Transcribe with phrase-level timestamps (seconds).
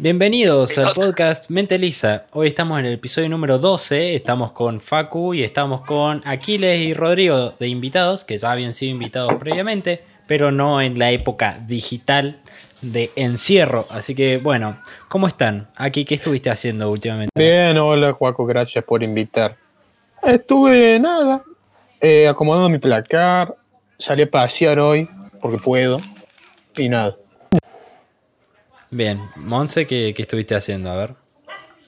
[0.00, 2.26] Bienvenidos al podcast Mente Lisa.
[2.30, 4.14] Hoy estamos en el episodio número 12.
[4.14, 8.92] Estamos con Facu y estamos con Aquiles y Rodrigo de invitados, que ya habían sido
[8.92, 12.38] invitados previamente, pero no en la época digital
[12.80, 13.88] de encierro.
[13.90, 14.76] Así que, bueno,
[15.08, 15.66] ¿cómo están?
[15.74, 17.32] Aquí, ¿qué estuviste haciendo últimamente?
[17.34, 19.56] Bien, hola Juaco, gracias por invitar.
[20.22, 21.42] Estuve nada,
[22.00, 23.52] eh, acomodando mi placar,
[23.98, 25.10] salí a pasear hoy,
[25.40, 26.00] porque puedo,
[26.76, 27.16] y nada.
[28.90, 30.90] Bien, Monse, ¿qué, qué estuviste haciendo?
[30.90, 31.14] A ver.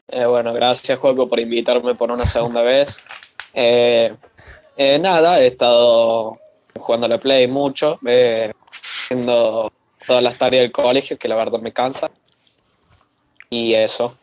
[0.08, 3.02] Eh, bueno, gracias Juaco por invitarme por una segunda vez.
[3.54, 4.14] Eh,
[4.76, 6.38] eh, nada, he estado
[6.76, 9.72] jugando a la Play mucho, eh, haciendo
[10.06, 12.10] todas las tareas del colegio, que la verdad me cansa.
[13.48, 14.16] Y eso.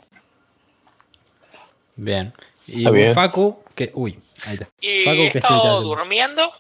[1.96, 2.34] Bien.
[2.68, 3.14] Y bien.
[3.14, 3.92] Facu, que.
[3.94, 4.68] Uy, ahí está.
[4.82, 6.52] Y Facu, he ¿qué estuviste estado durmiendo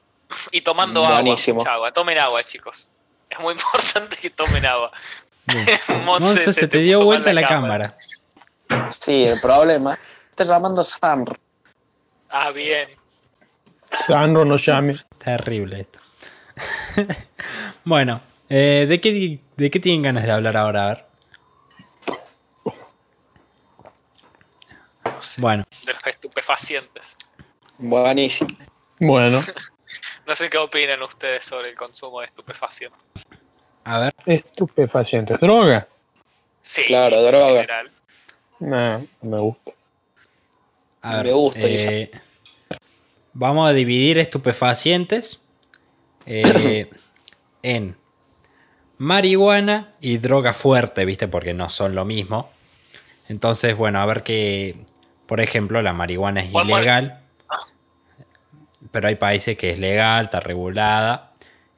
[0.51, 1.61] y tomando Buenísimo.
[1.61, 1.63] agua.
[1.63, 1.91] Mucha agua.
[1.91, 2.89] Tomen agua, chicos.
[3.29, 4.91] Es muy importante que tomen agua.
[5.47, 7.97] Monse, Monse, se, te dio vuelta la cámara.
[8.89, 9.97] Sí, el problema.
[10.29, 11.37] Está llamando Sandro.
[12.29, 12.89] Ah, bien.
[13.91, 14.97] Sandro, no llame.
[15.17, 15.99] Terrible esto.
[17.85, 20.83] bueno, eh, ¿de, qué, ¿de qué tienen ganas de hablar ahora?
[20.83, 21.05] A ver.
[25.37, 27.15] Bueno, De los estupefacientes.
[27.77, 28.49] Buenísimo.
[28.99, 29.43] Bueno,
[30.27, 33.26] No sé qué opinan ustedes sobre el consumo de estupefacientes.
[33.89, 34.13] A ver.
[34.25, 35.39] estupefacientes.
[35.39, 35.87] ¿Droga?
[36.61, 37.65] Sí, Claro, droga.
[38.59, 39.71] Nah, no me gusta.
[41.01, 42.11] A ver, Me gusta, eh,
[43.33, 45.41] Vamos a dividir estupefacientes
[46.25, 46.89] eh,
[47.63, 47.95] en
[48.97, 51.27] marihuana y droga fuerte, ¿viste?
[51.27, 52.49] Porque no son lo mismo.
[53.29, 54.75] Entonces, bueno, a ver que,
[55.27, 57.19] por ejemplo, la marihuana es ¿Cuál mar- ilegal,
[58.91, 61.26] pero hay países que es legal, está regulada,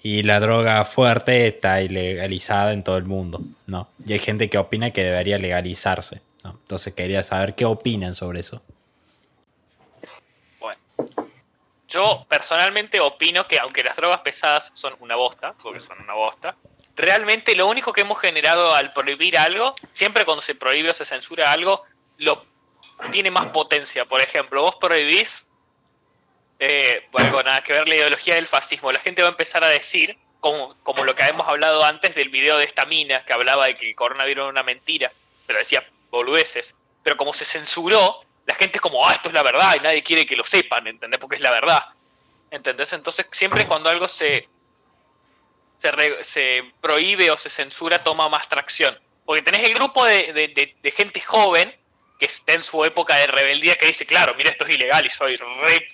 [0.01, 3.89] y la droga fuerte está ilegalizada en todo el mundo, ¿no?
[4.05, 6.51] Y hay gente que opina que debería legalizarse, ¿no?
[6.51, 8.61] Entonces quería saber qué opinan sobre eso.
[10.59, 10.79] Bueno.
[11.89, 16.55] Yo personalmente opino que aunque las drogas pesadas son una bosta, porque son una bosta,
[16.95, 21.03] realmente lo único que hemos generado al prohibir algo, siempre cuando se prohíbe o se
[21.03, 21.83] censura algo,
[22.17, 22.45] lo
[23.11, 24.05] tiene más potencia.
[24.05, 25.48] Por ejemplo, vos prohibís,
[26.59, 29.69] eh, bueno, nada que ver la ideología del fascismo, la gente va a empezar a
[29.69, 33.65] decir, como, como lo que hemos hablado antes del video de esta mina, que hablaba
[33.67, 35.11] de que el coronavirus era una mentira,
[35.47, 36.75] pero decía boludeces.
[37.03, 40.03] Pero como se censuró, la gente es como, ah, esto es la verdad y nadie
[40.03, 41.19] quiere que lo sepan, ¿entendés?
[41.19, 41.83] Porque es la verdad.
[42.51, 42.91] ¿Entendés?
[42.93, 44.47] Entonces, siempre cuando algo se,
[45.79, 48.97] se, se prohíbe o se censura, toma más tracción.
[49.25, 51.73] Porque tenés el grupo de, de- de- de gente joven
[52.19, 55.09] que está en su época de rebeldía que dice, claro, mira, esto es ilegal y
[55.09, 55.87] soy re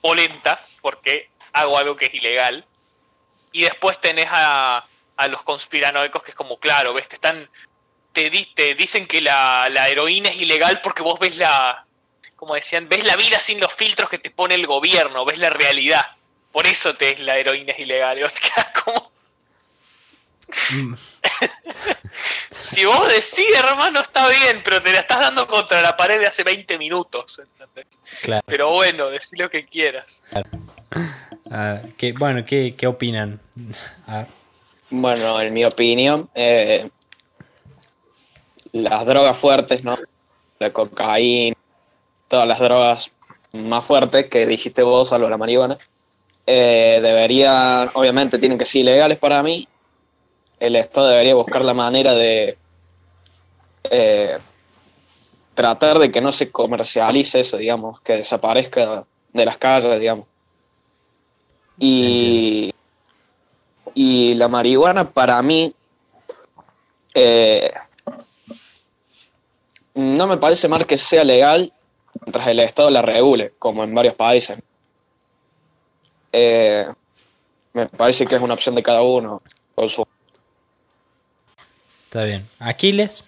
[0.00, 2.64] polenta porque hago algo que es ilegal.
[3.52, 4.84] Y después tenés a,
[5.16, 7.48] a los conspiranoicos que es como, claro, ves, te están
[8.12, 11.84] te, di- te dicen que la, la heroína es ilegal porque vos ves la,
[12.36, 15.50] como decían, ves la vida sin los filtros que te pone el gobierno, ves la
[15.50, 16.06] realidad.
[16.52, 18.18] Por eso te la heroína es ilegal.
[18.18, 18.40] Y vos te
[18.84, 19.10] como,
[20.72, 20.94] Mm,
[22.50, 26.26] si vos decís, hermano, está bien, pero te la estás dando contra la pared de
[26.26, 27.38] hace 20 minutos.
[27.40, 27.86] ¿entendés?
[28.22, 28.42] Claro.
[28.46, 30.22] Pero bueno, decí lo que quieras.
[31.50, 33.40] Ah, ¿qué- bueno, ¿qué, qué opinan?
[34.90, 36.88] Bueno, en mi opinión, eh,
[38.72, 39.98] las drogas fuertes, ¿no?
[40.58, 41.56] La cocaína,
[42.28, 43.12] todas las drogas
[43.52, 45.78] más fuertes que dijiste vos, salvo la marihuana,
[46.46, 49.66] eh, deberían, obviamente tienen que ser ilegales para mí.
[50.60, 52.56] El Estado debería buscar la manera de
[53.84, 54.38] eh,
[55.54, 60.26] tratar de que no se comercialice eso, digamos, que desaparezca de las calles, digamos.
[61.78, 62.74] Y,
[63.94, 65.74] y la marihuana para mí
[67.14, 67.72] eh,
[69.94, 71.72] no me parece mal que sea legal
[72.24, 74.58] mientras el Estado la regule, como en varios países.
[76.32, 76.86] Eh,
[77.72, 79.40] me parece que es una opción de cada uno.
[79.74, 80.06] con su-
[82.10, 82.44] Está bien.
[82.58, 83.22] Aquiles.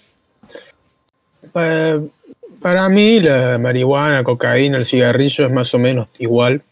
[1.54, 2.00] Eh,
[2.60, 6.64] para mí la marihuana, cocaína, el cigarrillo es más o menos igual.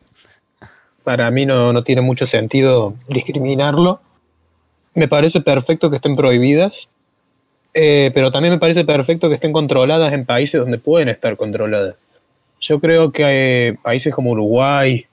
[1.04, 4.00] Para mí no, no tiene mucho sentido discriminarlo.
[4.94, 6.88] Me parece perfecto que estén prohibidas,
[7.74, 11.94] eh, pero también me parece perfecto que estén controladas en países donde pueden estar controladas.
[12.60, 15.06] Yo creo que hay países como Uruguay,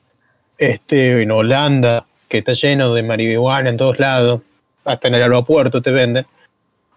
[0.58, 4.42] este, en Holanda, que está lleno de marihuana en todos lados,
[4.84, 6.26] hasta en el aeropuerto te venden.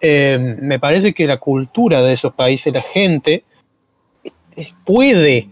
[0.00, 3.44] Eh, me parece que la cultura de esos países, la gente
[4.84, 5.48] puede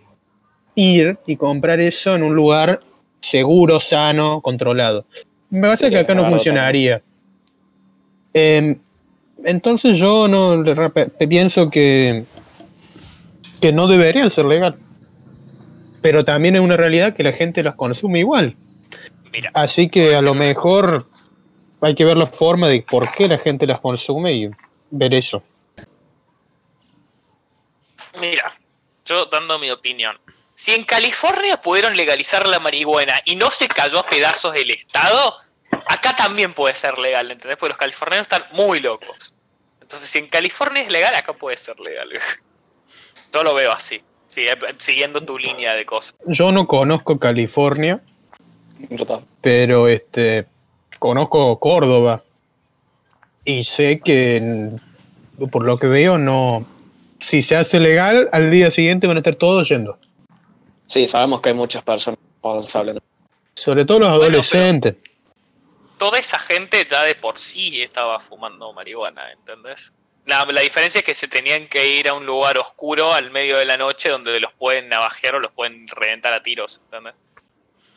[0.75, 2.81] ir y comprar eso en un lugar
[3.21, 5.05] seguro, sano, controlado.
[5.51, 7.03] Me parece Sí, que acá no funcionaría.
[8.35, 8.77] Eh,
[9.45, 10.63] entonces yo no
[11.29, 12.25] pienso que,
[13.61, 14.77] que no deberían ser legal.
[16.01, 18.55] Pero también es una realidad que la gente las consume igual.
[19.33, 21.08] Mira, Así que a lo mejor
[21.81, 24.51] hay que ver la forma de por qué la gente las consume y
[24.91, 25.43] ver eso.
[28.21, 28.59] mira,
[29.05, 30.19] yo dando mi opinión.
[30.55, 35.37] Si en California pudieron legalizar la marihuana y no se cayó a pedazos el Estado,
[35.87, 37.57] acá también puede ser legal, ¿entendés?
[37.59, 39.33] Porque los californianos están muy locos.
[39.81, 42.09] Entonces, si en California es legal, acá puede ser legal.
[43.33, 46.15] Yo lo veo así, sí, eh, siguiendo tu línea de cosas.
[46.27, 48.01] Yo no conozco California,
[49.41, 50.47] pero este
[50.99, 52.23] conozco Córdoba
[53.45, 54.71] y sé que
[55.51, 56.67] por lo que veo no
[57.21, 59.99] si se hace legal al día siguiente van a estar todos yendo
[60.87, 62.97] Sí, sabemos que hay muchas personas responsables.
[63.55, 64.97] sobre todo los Bueno, adolescentes
[65.99, 69.93] Toda esa gente ya de por sí estaba fumando marihuana, ¿entendés?
[70.27, 73.57] La, la diferencia es que se tenían que ir a un lugar oscuro al medio
[73.57, 77.15] de la noche donde los pueden navajear o los pueden reventar a tiros, ¿entendés?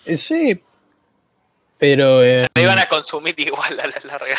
[0.07, 0.59] Eh, sí
[1.81, 4.38] pero eh, Se iban a consumir igual a la larga.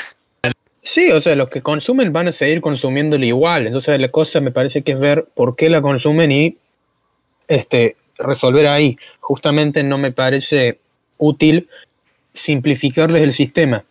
[0.81, 4.53] sí o sea los que consumen van a seguir consumiéndolo igual entonces la cosa me
[4.53, 6.57] parece que es ver por qué la consumen y
[7.49, 10.79] este resolver ahí justamente no me parece
[11.19, 11.69] útil
[12.33, 13.85] simplificarles el sistema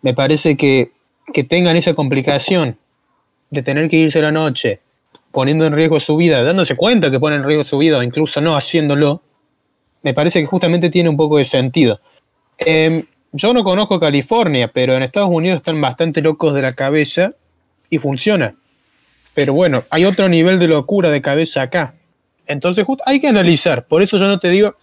[0.00, 0.92] me parece que,
[1.34, 2.78] que tengan esa complicación
[3.50, 4.80] de tener que irse a la noche
[5.30, 8.40] poniendo en riesgo su vida, dándose cuenta que ponen en riesgo su vida o incluso
[8.40, 9.20] no haciéndolo,
[10.02, 12.00] me parece que justamente tiene un poco de sentido.
[12.58, 17.32] Em, yo no conozco California, pero en Estados Unidos están bastante locos de la cabeza
[17.90, 18.54] y funciona.
[19.34, 21.94] Pero bueno, hay otro nivel de locura de cabeza acá.
[22.46, 23.86] Entonces just- hay que analizar.
[23.86, 24.76] Por eso yo no te digo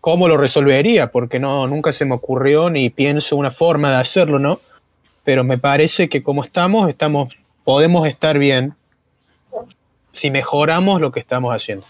[0.00, 4.38] cómo lo resolvería, porque no, nunca se me ocurrió ni pienso una forma de hacerlo,
[4.38, 4.60] ¿no?
[5.24, 7.34] Pero me parece que como estamos, estamos,
[7.64, 8.74] podemos estar bien
[10.12, 11.86] si mejoramos lo que estamos haciendo.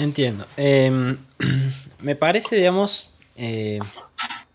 [0.00, 0.46] Entiendo.
[0.56, 1.18] Em,
[2.00, 3.80] me parece, digamos, eh,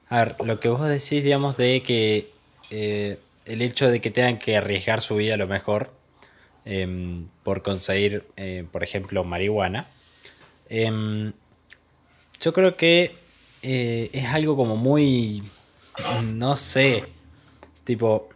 [0.10, 2.32] a ver, lo que vos decís, digamos, de que
[2.72, 5.92] eh, el hecho de que tengan que arriesgar su vida a lo mejor
[6.66, 9.86] em, por conseguir, eh, por ejemplo, marihuana,
[10.68, 11.32] em,
[12.42, 13.16] yo creo que
[13.62, 15.44] eh, es algo como muy,
[16.24, 17.04] no sé,
[17.84, 18.30] tipo,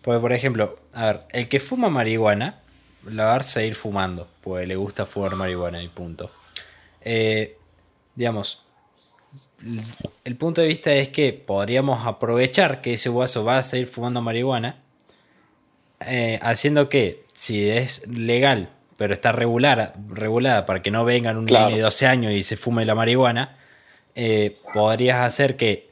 [0.00, 2.60] porque por ejemplo, a ver, el que fuma marihuana,
[3.04, 6.30] la va a seguir fumando, pues le gusta fumar marihuana y punto.
[7.04, 7.56] Eh,
[8.14, 8.64] digamos,
[10.24, 14.20] el punto de vista es que podríamos aprovechar que ese guaso va a seguir fumando
[14.20, 14.76] marihuana,
[16.00, 21.46] eh, haciendo que si es legal, pero está regular, regulada para que no vengan un
[21.46, 21.66] Claro.
[21.66, 23.56] niño de 12 años y se fume la marihuana,
[24.14, 25.88] eh, podrías hacer que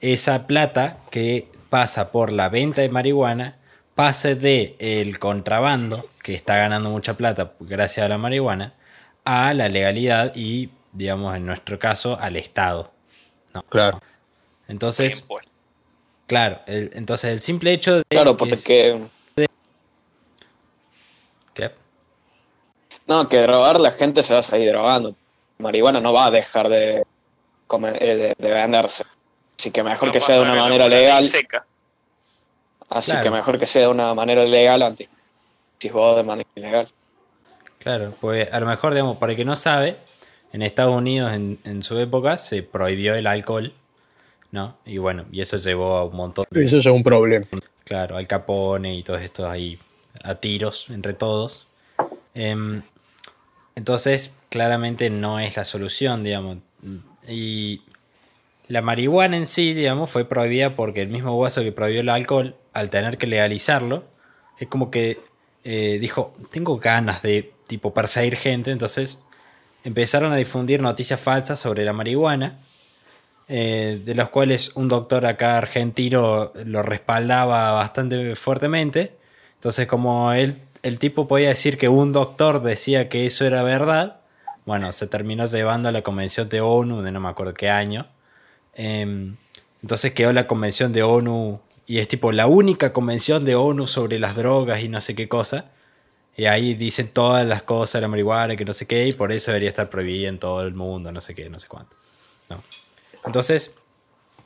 [0.00, 3.56] esa plata que pasa por la venta de marihuana
[3.94, 8.72] pase de el contrabando, que está ganando mucha plata gracias a la marihuana,
[9.32, 12.92] a la legalidad y, digamos, en nuestro caso, al Estado.
[13.68, 14.00] Claro.
[14.66, 15.24] Entonces,
[16.26, 18.02] claro, el- entonces el simple hecho de...
[18.08, 19.08] Claro, que es- porque
[21.54, 21.70] ¿Qué?
[23.06, 25.14] no, que drogar la gente se va a seguir drogando.
[25.58, 27.04] Marihuana no va a dejar de,
[27.66, 29.04] comer- eh, de, de venderse.
[29.58, 31.24] Así que mejor No que sea de una manera legal.
[31.26, 31.66] seca.
[32.88, 33.24] Así Claro.
[33.24, 35.08] que mejor que sea de una manera legal antes.
[35.78, 36.92] Si vos de manera ilegal.
[37.80, 39.96] Claro, pues a lo mejor, digamos, para el que no sabe,
[40.52, 43.72] en Estados Unidos en, en su época se prohibió el alcohol,
[44.52, 44.76] ¿no?
[44.84, 47.46] Y bueno, y eso llevó a un montón de Eso es un problema.
[47.84, 49.78] Claro, Al Capone y todos estos ahí
[50.22, 51.68] a tiros entre todos.
[52.34, 52.82] Em,
[53.74, 56.58] entonces, claramente no es la solución, digamos.
[57.26, 57.82] Y
[58.68, 62.56] la marihuana en sí, digamos, fue prohibida porque el mismo guaso que prohibió el alcohol,
[62.72, 64.04] al tener que legalizarlo,
[64.58, 65.18] es como que
[65.64, 69.22] eh, dijo, tengo ganas de, tipo, perseguir gente, entonces
[69.84, 72.58] empezaron a difundir noticias falsas sobre la marihuana
[73.52, 79.16] eh, de los cuales un doctor acá argentino lo respaldaba bastante fuertemente.
[79.54, 84.20] Entonces, como él, el tipo podía decir que un doctor decía que eso era verdad,
[84.66, 88.06] bueno, se terminó llevando a la convención de ONU de no me acuerdo qué año.
[88.74, 89.36] Em,
[89.82, 91.60] entonces quedó la convención de ONU
[91.90, 95.28] y es tipo la única convención de ONU sobre las drogas y no sé qué
[95.28, 95.72] cosa.
[96.36, 99.32] Y ahí dicen todas las cosas de la marihuana, que no sé qué, y por
[99.32, 101.96] eso debería estar prohibida en todo el mundo, no sé qué, no sé cuánto.
[102.48, 102.62] ¿no?
[103.26, 103.74] Entonces,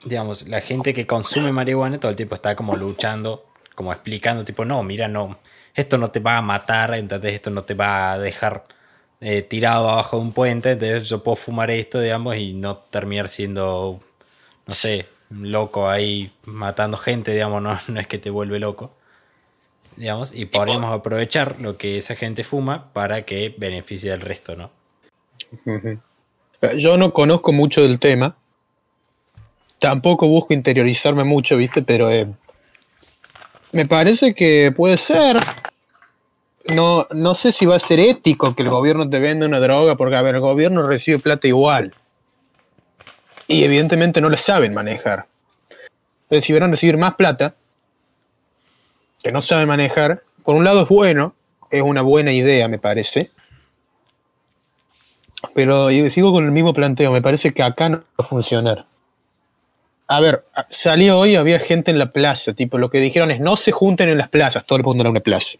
[0.06, 4.64] digamos, la gente que consume marihuana todo el tiempo está como luchando, como explicando, tipo,
[4.64, 5.38] no, mira, no,
[5.74, 8.64] esto no te va a matar, entonces esto no te va a dejar
[9.20, 13.28] eh, tirado abajo de un puente, entonces yo puedo fumar esto, digamos, y no terminar
[13.28, 14.00] siendo,
[14.66, 15.08] no sé,
[15.40, 18.92] loco ahí matando gente, digamos, no, no es que te vuelve loco.
[19.96, 24.70] Digamos, y podríamos aprovechar lo que esa gente fuma para que beneficie al resto, ¿no?
[26.76, 28.36] Yo no conozco mucho del tema.
[29.78, 31.82] Tampoco busco interiorizarme mucho, ¿viste?
[31.82, 32.26] Pero eh,
[33.70, 35.36] me parece que puede ser.
[36.74, 39.96] No, no sé si va a ser ético que el gobierno te venda una droga,
[39.96, 41.94] porque, a ver, el gobierno recibe plata igual.
[43.46, 45.26] Y evidentemente no le saben manejar.
[46.24, 47.54] Entonces, si van a recibir más plata,
[49.22, 51.34] que no saben manejar, por un lado es bueno,
[51.70, 53.30] es una buena idea, me parece.
[55.54, 58.86] Pero yo sigo con el mismo planteo, me parece que acá no va a funcionar.
[60.06, 63.56] A ver, salió hoy, había gente en la plaza, tipo, lo que dijeron es no
[63.56, 65.58] se junten en las plazas, todo el mundo en una plaza.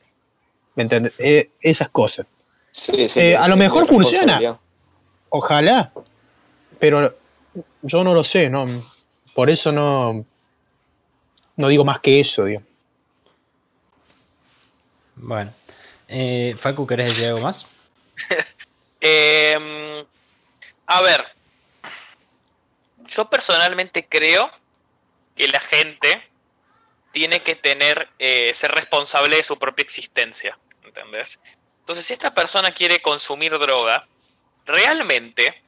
[0.75, 1.12] ¿Me entiendes?
[1.19, 2.26] Eh, esas cosas.
[2.73, 4.59] Sí, sí, Eh, a lo mejor funciona.
[5.31, 5.93] Ojalá,
[6.79, 7.14] pero
[7.82, 8.64] yo no lo sé, ¿no?
[9.34, 10.25] Por eso no,
[11.56, 12.62] no digo más que eso, digo.
[15.16, 15.52] Bueno.
[16.08, 17.66] Eh, Facu, ¿querés decir algo más?
[19.06, 20.06] Eh,
[20.87, 21.26] a ver,
[23.06, 24.50] yo personalmente creo
[25.37, 26.26] que la gente
[27.12, 31.38] tiene que tener, eh, ser responsable de su propia existencia, ¿entendés?
[31.80, 34.08] Entonces, si esta persona quiere consumir droga,
[34.64, 35.62] realmente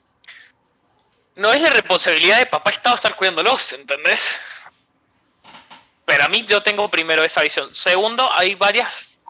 [1.37, 4.41] no es la responsabilidad de papá Estado estar cuidándolos, ¿entendés?
[6.05, 7.73] Pero a mí yo tengo primero esa visión.
[7.75, 9.21] Segundo, hay varias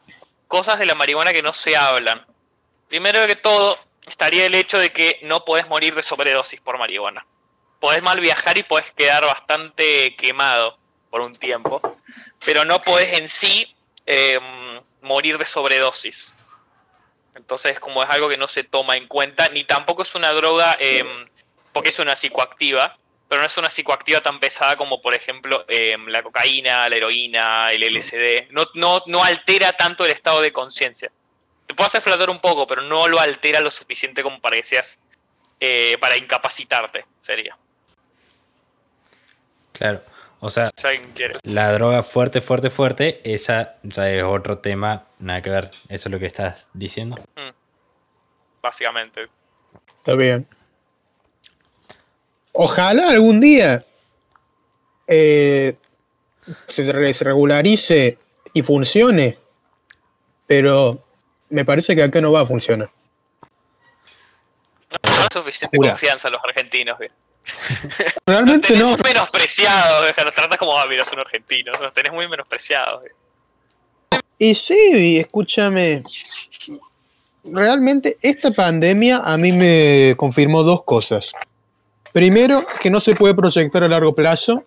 [0.46, 2.24] cosas de la marihuana que no se hablan.
[2.88, 7.26] Primero que todo, estaría el hecho de que no podés morir de sobredosis por marihuana.
[7.80, 10.78] Podés mal viajar y podés quedar bastante quemado
[11.10, 11.98] por un tiempo,
[12.44, 13.74] pero no podés en sí
[14.06, 14.38] eh,
[15.02, 16.32] morir de sobredosis.
[17.34, 20.76] Entonces, como es algo que no se toma en cuenta, ni tampoco es una droga,
[20.80, 21.04] eh,
[21.76, 22.96] porque es una psicoactiva,
[23.28, 27.68] pero no es una psicoactiva tan pesada como, por ejemplo, eh, la cocaína, la heroína,
[27.70, 28.48] el LSD.
[28.50, 31.10] No, no, no altera tanto el estado de conciencia
[31.66, 34.62] te puede hacer flotar un poco, pero no lo altera lo suficiente como para que
[34.62, 34.98] seas
[35.60, 37.56] eh, para incapacitarte, sería.
[39.72, 40.00] Claro.
[40.38, 40.70] O sea,
[41.42, 45.70] la droga fuerte, fuerte, fuerte, esa ya es otro tema, nada que ver.
[45.88, 47.18] Eso es lo que estás diciendo.
[48.62, 49.28] Básicamente.
[49.94, 50.46] Está bien.
[52.58, 53.84] Ojalá algún día
[55.06, 55.76] eh,
[56.68, 58.18] se, re- se regularice
[58.52, 59.38] y funcione,
[60.46, 61.04] pero
[61.50, 62.88] me parece que acá no va a funcionar.
[64.90, 66.98] No, no hay suficiente confianza en los argentinos.
[66.98, 67.10] ¿ve?
[68.26, 68.96] Realmente Tenés no.
[68.96, 71.78] menospreciados, los tratas como, ah, mira, son argentinos.
[71.80, 73.04] Los tenés muy menospreciados.
[74.38, 76.02] Y sí, escúchame.
[77.44, 81.32] Realmente esta pandemia a mí me confirmó dos cosas.
[82.20, 84.62] Primero, que no se puede proyectar a largo plazo,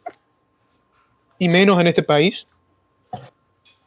[1.39, 2.46] y menos en este país,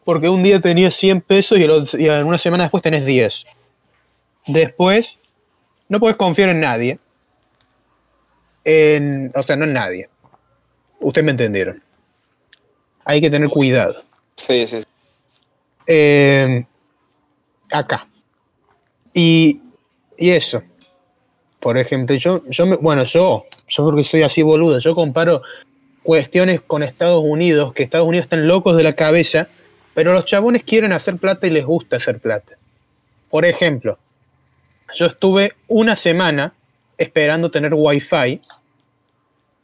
[0.04, 3.06] porque un día tenías 100 pesos y, el otro- y en una semana después tenés
[3.06, 3.44] 10.
[4.48, 5.20] Después,
[5.88, 6.98] no puedes confiar en nadie.
[8.64, 10.08] En, o sea, no en nadie.
[10.98, 11.80] Ustedes me entendieron.
[13.04, 14.02] Hay que tener cuidado.
[14.38, 14.80] Sí, sí.
[14.80, 14.86] sí.
[15.86, 16.66] Eh,
[17.70, 18.08] acá.
[19.14, 19.60] Y,
[20.18, 20.64] y eso.
[21.60, 25.42] Por ejemplo, yo, yo me- bueno, yo, yo porque soy así boludo, yo comparo
[26.02, 29.48] cuestiones con Estados Unidos, que Estados Unidos están locos de la cabeza,
[29.94, 32.56] pero los chabones quieren hacer plata y les gusta hacer plata.
[33.30, 33.98] Por ejemplo,
[34.94, 36.52] yo estuve una semana
[36.98, 38.40] esperando tener wifi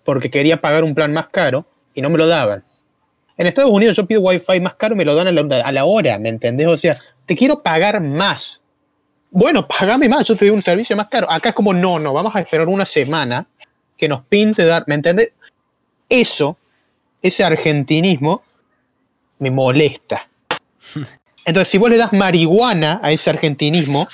[0.05, 2.65] porque quería pagar un plan más caro y no me lo daban.
[3.37, 5.73] En Estados Unidos yo pido wifi más caro y me lo dan a la, a
[5.73, 6.67] la hora, ¿me entendés?
[6.67, 8.63] O sea, te quiero pagar más.
[9.31, 11.31] Bueno, pagame más, yo te doy un servicio más caro.
[11.31, 13.47] Acá es como, no, no, vamos a esperar una semana
[13.99, 15.33] que nos pinte dar, ¿me entendés?
[16.09, 16.57] Eso,
[17.21, 18.43] ese argentinismo,
[19.39, 20.29] me molesta.
[21.45, 24.07] Entonces, si vos le das marihuana a ese argentinismo,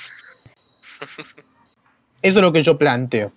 [2.21, 3.31] eso es lo que yo planteo.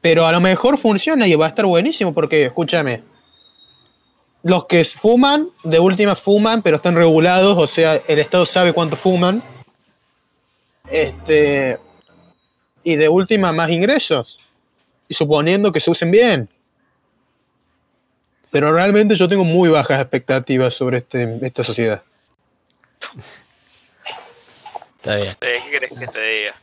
[0.00, 3.02] Pero a lo mejor funciona y va a estar buenísimo porque, escúchame,
[4.42, 8.94] los que fuman, de última fuman, pero están regulados, o sea, el Estado sabe cuánto
[8.96, 9.42] fuman.
[10.90, 11.78] Este.
[12.82, 14.53] Y de última, más ingresos.
[15.08, 16.48] Y suponiendo que se usen bien.
[18.50, 22.02] Pero realmente yo tengo muy bajas expectativas sobre este, esta sociedad.
[24.96, 25.28] Está bien.
[25.40, 26.54] Eh, ¿Qué querés que te diga?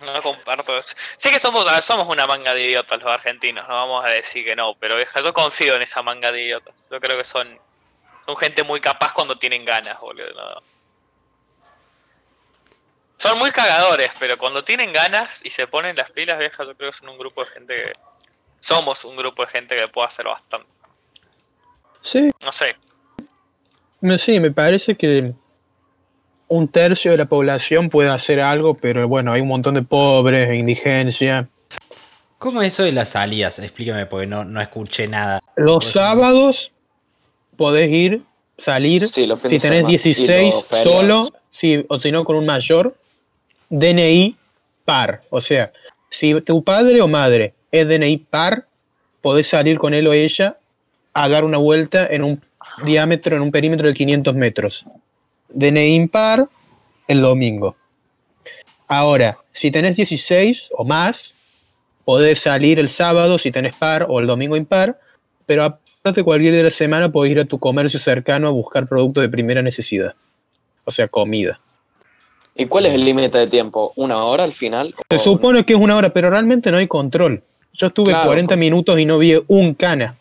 [0.00, 0.94] No comparto eso.
[1.16, 4.56] Sé que somos, somos una manga de idiotas los argentinos, no vamos a decir que
[4.56, 6.88] no, pero vieja, yo confío en esa manga de idiotas.
[6.90, 7.58] Yo creo que son,
[8.24, 10.32] son gente muy capaz cuando tienen ganas, boludo.
[10.34, 10.75] no.
[13.18, 16.90] Son muy cagadores, pero cuando tienen ganas y se ponen las pilas, vieja, yo creo
[16.90, 17.92] que son un grupo de gente que
[18.60, 20.66] somos un grupo de gente que puede hacer bastante.
[22.02, 22.76] Sí, No sé.
[24.00, 25.32] no, sí, me parece que
[26.48, 30.48] un tercio de la población puede hacer algo, pero bueno, hay un montón de pobres,
[30.48, 31.48] e indigencia.
[32.38, 33.58] ¿Cómo es eso de las salidas?
[33.58, 35.42] Explícame, porque no, no escuché nada.
[35.56, 36.70] Los sábados
[37.56, 38.22] podés ir,
[38.58, 39.94] salir, Sí, los si fines de tenés semana.
[39.94, 40.92] Y 16 los feriados.
[40.92, 42.94] solo, si, o si no con un mayor,
[43.70, 44.36] DNI
[44.84, 45.22] par.
[45.30, 45.72] O sea,
[46.10, 48.66] si tu padre o madre es DNI par,
[49.20, 50.58] podés salir con él o ella
[51.12, 52.42] a dar una vuelta en un
[52.84, 54.84] diámetro, en un perímetro de 500 metros.
[55.48, 56.48] DNI impar
[57.08, 57.76] el domingo.
[58.88, 61.34] Ahora, si tenés 16 o más,
[62.04, 65.00] podés salir el sábado si tenés par o el domingo impar,
[65.44, 68.86] pero aparte cualquier día de la semana podés ir a tu comercio cercano a buscar
[68.86, 70.14] productos de primera necesidad.
[70.84, 71.60] O sea, comida.
[72.56, 73.92] ¿Y cuál es el límite de tiempo?
[73.96, 74.94] ¿Una hora al final?
[75.10, 77.42] Se ¿O- supone que es una hora, pero realmente no hay control.
[77.72, 80.16] Yo estuve Claro, 40 con- minutos y no vi un cana.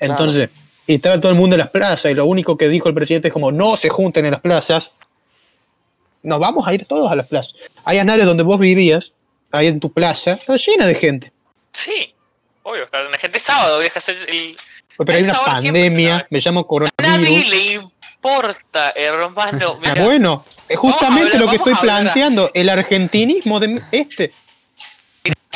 [0.00, 0.50] Entonces,
[0.86, 3.28] y estaba todo el mundo en las plazas y lo único que dijo el presidente
[3.28, 4.92] es como no se junten en las plazas.
[6.22, 7.54] Nos vamos a ir todos a las plazas.
[7.84, 9.12] Hay anales donde vos vivías,
[9.52, 11.32] ahí en tu plaza, está llena de gente.
[11.72, 12.12] Sí,
[12.64, 12.84] obvio.
[12.84, 14.56] Está la gente sábado, hacer el.
[14.98, 17.73] Pero hay una pandemia, me llamo A coronavirus.
[18.28, 19.78] Importa, hermano.
[19.80, 24.32] Mira, bueno, es justamente hablar- lo que estoy planteando, el argentinismo de este.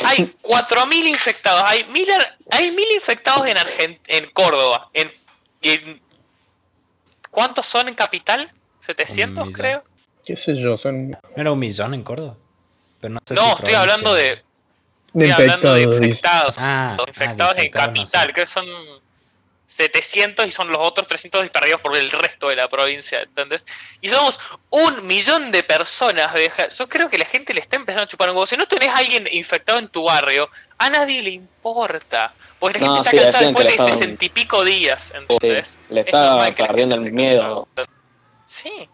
[0.05, 1.63] Hay 4.000 infectados.
[1.65, 4.89] Hay 1.000 ar- hay mil infectados en, Argent en Córdoba.
[4.93, 5.11] En,
[7.29, 8.51] ¿Cuántos son en Capital?
[8.87, 9.51] Un ¿700 millón.
[9.53, 9.83] creo?
[10.25, 10.77] ¿Qué sé yo?
[10.77, 12.37] Son ¿No era un millón en Córdoba?
[12.99, 14.43] Pero no, sé No, si estoy hablando de,
[15.13, 16.55] estoy hablando de infectados.
[16.57, 18.33] Ah, Los ah, infectados en no Capital, sé.
[18.33, 18.65] que son
[19.69, 23.67] 700 y son los otros 300 disperdidos por el resto de la provincia, ¿entendés?
[24.01, 24.39] Y somos
[24.71, 26.69] un millón de personas, vieja.
[26.69, 28.47] Yo creo que la gente le está empezando a chupar un huevo.
[28.47, 30.49] Si no tenés a alguien infectado en tu barrio,
[30.79, 32.33] a nadie le importa.
[32.57, 35.13] Porque la No, gente sí, está cansada después de estaban- sesenta y pico días, Sí,
[35.17, 35.79] ¿entendés?
[35.89, 37.67] le Es está la perdiendo el miedo.
[37.75, 37.97] cansada.
[38.47, 38.89] Sí.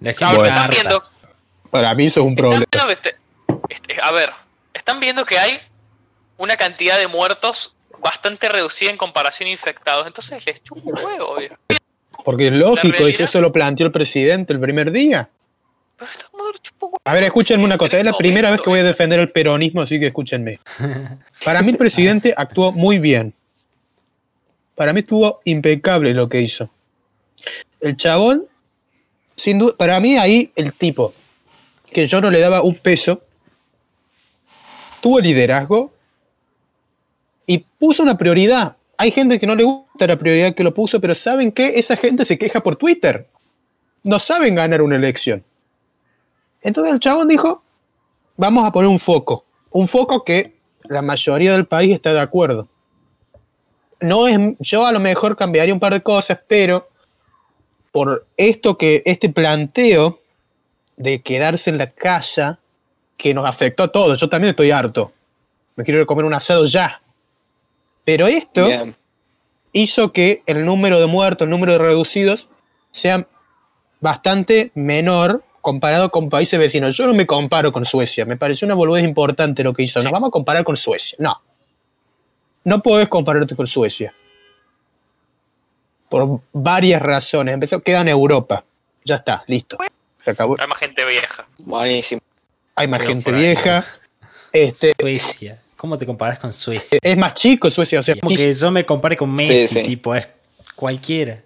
[0.00, 1.10] La gente están viendo
[1.70, 2.92] Para mí eso es un Están problema.
[2.92, 3.16] este-
[3.68, 4.32] este- a ver,
[4.74, 5.60] están viendo que hay
[6.38, 10.06] una cantidad de muertos bastante reducida en comparación a infectados.
[10.06, 11.56] Entonces les chupa un huevo, viejo.
[12.24, 15.28] Porque es lógico, y eso lo planteó el presidente el primer día.
[15.96, 16.28] Pero está.
[17.04, 19.82] A ver, escúchenme una cosa, es la primera vez que voy a defender el peronismo,
[19.82, 20.60] así que escúchenme.
[21.44, 23.34] Para mí el presidente actuó muy bien.
[24.74, 26.68] Para mí estuvo impecable lo que hizo.
[27.80, 28.44] El chabón,
[29.34, 31.14] sin duda, para mí ahí el tipo,
[31.90, 33.22] que yo no le daba un peso,
[35.00, 35.92] tuvo liderazgo
[37.48, 38.76] y puso una prioridad.
[38.98, 41.72] Hay gente que no le gusta la prioridad que lo puso, pero ¿saben qué?
[41.76, 43.26] Esa gente se queja por Twitter.
[44.02, 45.42] No saben ganar una elección.
[46.60, 47.62] Entonces el chabón dijo,
[48.36, 49.44] vamos a poner un foco.
[49.70, 52.68] Un foco que la mayoría del país está de acuerdo.
[54.00, 56.90] No es, yo a lo mejor cambiaría un par de cosas, pero
[57.92, 60.20] por esto que, este planteo
[60.98, 62.60] de quedarse en la casa,
[63.16, 65.12] que nos afectó a todos, yo también estoy harto.
[65.76, 67.00] Me quiero comer un asado ya.
[68.08, 68.96] Pero esto Bien.
[69.70, 72.48] hizo que el número de muertos, el número de reducidos,
[72.90, 73.26] sea
[74.00, 76.96] bastante menor comparado con países vecinos.
[76.96, 80.02] Yo no me comparo con Suecia, me pareció una boludez importante lo que hizo.
[80.02, 81.18] Nos vamos a comparar con Suecia.
[81.20, 81.38] No.
[82.64, 84.14] No podés compararte con Suecia.
[86.08, 87.52] Por varias razones.
[87.52, 88.64] Empezó, queda en Europa.
[89.04, 89.76] Ya está, listo.
[90.24, 90.56] Se acabó.
[90.58, 91.46] Hay más gente vieja.
[91.58, 92.22] Buenísimo.
[92.74, 93.84] Hay más gente vieja.
[94.50, 95.60] Este, Suecia.
[95.78, 96.98] ¿Cómo te comparas con Suecia?
[97.00, 98.00] es más chico Suecia.
[98.00, 99.84] O sea, Como que yo me compare con Messi, sí.
[99.84, 100.26] tipo, es
[100.74, 101.40] cualquiera.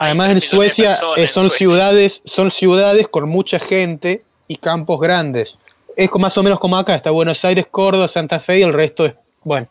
[0.00, 1.50] Además en Suecia en son Suecia.
[1.68, 5.56] ciudades, son ciudades con mucha gente y campos grandes.
[5.96, 9.06] Es más o menos como acá, está Buenos Aires, Córdoba, Santa Fe y el resto
[9.06, 9.68] es, bueno.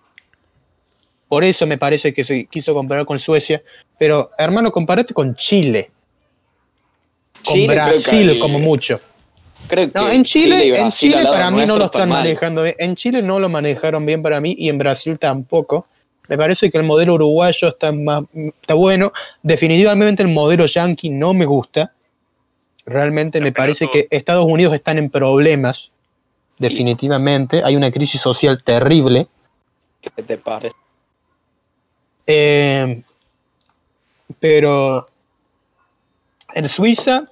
[1.27, 3.62] Por eso me parece que se quiso comparar con Suecia.
[3.97, 5.91] Pero, hermano, comparate con Chile.
[7.45, 8.99] Con Chile, Brasil, como mucho.
[9.67, 12.19] Creo que No, en Chile, en Chile para mí no lo están mal.
[12.19, 12.76] manejando bien.
[12.80, 15.88] En Chile no lo manejaron bien para mí y en Brasil tampoco.
[16.28, 19.12] Me parece que el modelo uruguayo está, más, está bueno.
[19.41, 21.93] Definitivamente el modelo yankee no me gusta.
[22.86, 25.91] Realmente me parece que Estados Unidos están en problemas.
[26.58, 27.62] Definitivamente.
[27.63, 29.28] Hay una crisis social terrible.
[30.02, 30.76] ¿Qué te parece?
[32.28, 33.02] Eh,
[34.39, 35.08] pero
[36.54, 37.30] en Suiza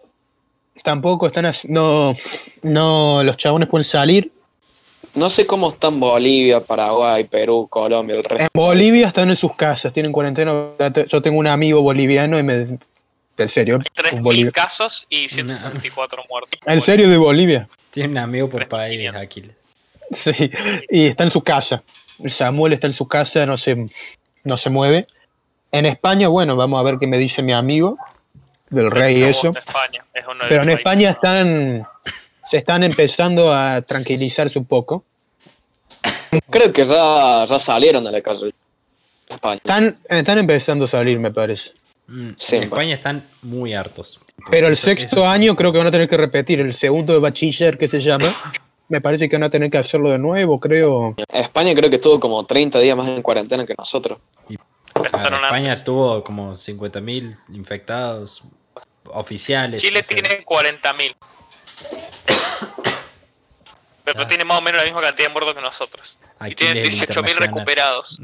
[0.84, 2.16] tampoco están así- no,
[2.64, 4.32] no los chabones pueden salir.
[5.14, 8.44] No sé cómo están Bolivia, Paraguay, Perú, Colombia, el resto.
[8.44, 10.70] En Bolivia están en sus casas, tienen cuarentena.
[11.08, 12.78] Yo tengo un amigo boliviano y me.
[13.40, 16.60] En serio, un 3.000 boliv- casos y 164 muertos.
[16.66, 17.68] en serio de Bolivia.
[17.92, 18.68] Tiene un amigo por 3.500.
[19.14, 19.56] país, Aquiles.
[20.14, 20.52] Sí,
[20.90, 21.84] y está en su casa.
[22.28, 23.88] Samuel está en su casa, no se,
[24.44, 25.06] no se mueve.
[25.72, 27.98] En España, bueno, vamos a ver qué me dice mi amigo
[28.70, 29.48] del rey y eso.
[29.48, 31.88] gusta España, es uno de Pero en España están,
[32.50, 35.04] se están empezando a tranquilizarse un poco.
[36.50, 38.46] Creo que ya, ya salieron de la casa.
[39.30, 39.56] España.
[39.58, 41.72] Están, están empezando a salir, me parece.
[42.08, 44.20] Mm, en España están muy hartos.
[44.50, 46.60] Pero el Eso- sexto eso año creo que van a tener que repetir.
[46.60, 48.34] El segundo de bachiller, que se llama.
[48.90, 51.14] Me parece que van a tener que hacerlo de nuevo, creo.
[51.28, 54.18] España creo que estuvo como 30 días más en cuarentena que nosotros.
[54.96, 55.84] Ah, España antes.
[55.84, 58.44] tuvo como 50.000 infectados
[59.14, 59.82] oficiales.
[59.82, 61.16] Chile o sea, tiene 40.000.
[64.04, 64.28] Pero Ah.
[64.28, 66.18] tiene más o menos la misma cantidad de muertos que nosotros.
[66.22, 67.36] y Aquiles tiene el 18.000 internacional.
[67.48, 68.22] recuperados.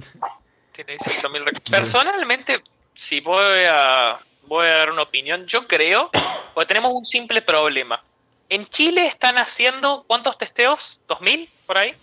[0.71, 6.09] Tiene 18.000 recu- Personalmente, si voy a, voy a dar una opinión, yo creo,
[6.53, 8.01] porque tenemos un simple problema.
[8.49, 10.99] En Chile están haciendo, ¿cuántos testeos?
[11.07, 11.95] ¿2.000 por ahí?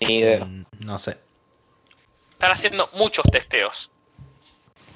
[0.00, 0.44] Ni idea.
[0.44, 1.18] Mm, No sé.
[2.32, 3.90] Están haciendo muchos testeos.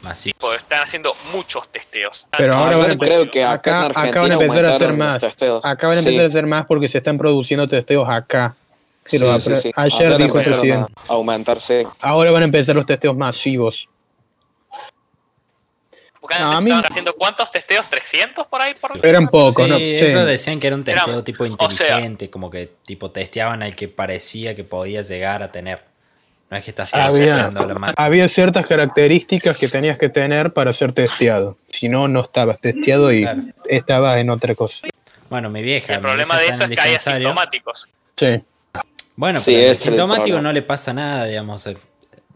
[0.05, 0.31] Así.
[0.57, 2.27] Están haciendo muchos testeos.
[2.37, 5.23] Pero ahora van a creo empezar- que acá, van a empezar a hacer más.
[5.63, 8.57] Acá van a Sí, empezar a hacer más porque se están produciendo testeos acá.
[9.05, 9.71] Sí, sí.
[9.75, 10.93] Ayer dijo el presidente.
[11.09, 11.83] a aumentar, sí.
[12.01, 13.89] Ahora van a empezar los testeos masivos.
[16.21, 17.87] Porque No, antes a mí- estaban haciendo cuántos testeos?
[17.91, 18.75] ¿300 por ahí?
[18.81, 19.81] Por Eran pocos, sí, ¿no?
[19.81, 19.91] Sí.
[19.93, 23.63] eso decían que era un testeo Era- tipo o sea- inteligente, como que tipo testeaban
[23.65, 25.83] al que parecía que podía llegar a tener.
[26.53, 27.95] No es que estás Había, lo más.
[27.97, 31.57] había ciertas características que tenías que tener para ser testeado.
[31.67, 33.41] Si no, no estabas testeado y Claro.
[33.71, 34.87] estabas en otra cosa.
[35.31, 35.95] Bueno, mi vieja.
[35.95, 37.89] El mi problema vieja de eso es que hay asintomáticos.
[38.19, 38.43] Sí.
[39.17, 40.43] Bueno, Sí, pero el sintomático problema.
[40.43, 41.67] no le pasa nada, digamos.
[41.69, 41.79] eh,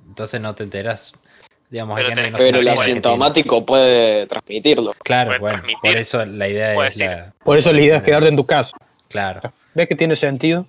[0.09, 1.21] Entonces no te enteras.
[1.69, 4.95] Digamos, Pero tenés no Pero el asintomático puede transmitirlo.
[5.05, 5.91] Claro, puede bueno, transmitir.
[5.93, 7.35] por eso la idea Puede es la.
[7.45, 8.75] Por eso la idea es quedarte en tu casa.
[9.11, 9.53] Claro.
[9.75, 10.67] ¿Ves que tiene sentido?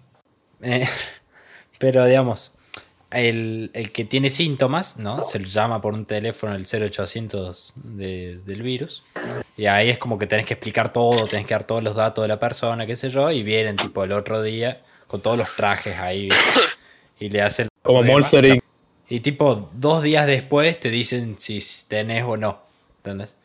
[0.61, 0.85] Eh,
[1.79, 2.51] pero digamos,
[3.11, 5.23] el, el que tiene síntomas, ¿no?
[5.23, 9.03] Se lo llama por un teléfono el 0800 de- del virus.
[9.55, 12.21] Y ahí es como que tenés que explicar todo, tenés que dar todos los datos
[12.23, 15.55] de la persona, qué sé yo, y vienen tipo el otro día con todos los
[15.55, 16.27] trajes ahí
[17.19, 18.63] y le hacen Como Inc.
[19.09, 22.59] Y tipo, dos días después te dicen si tenés o no.
[22.97, 23.37] ¿Entendés?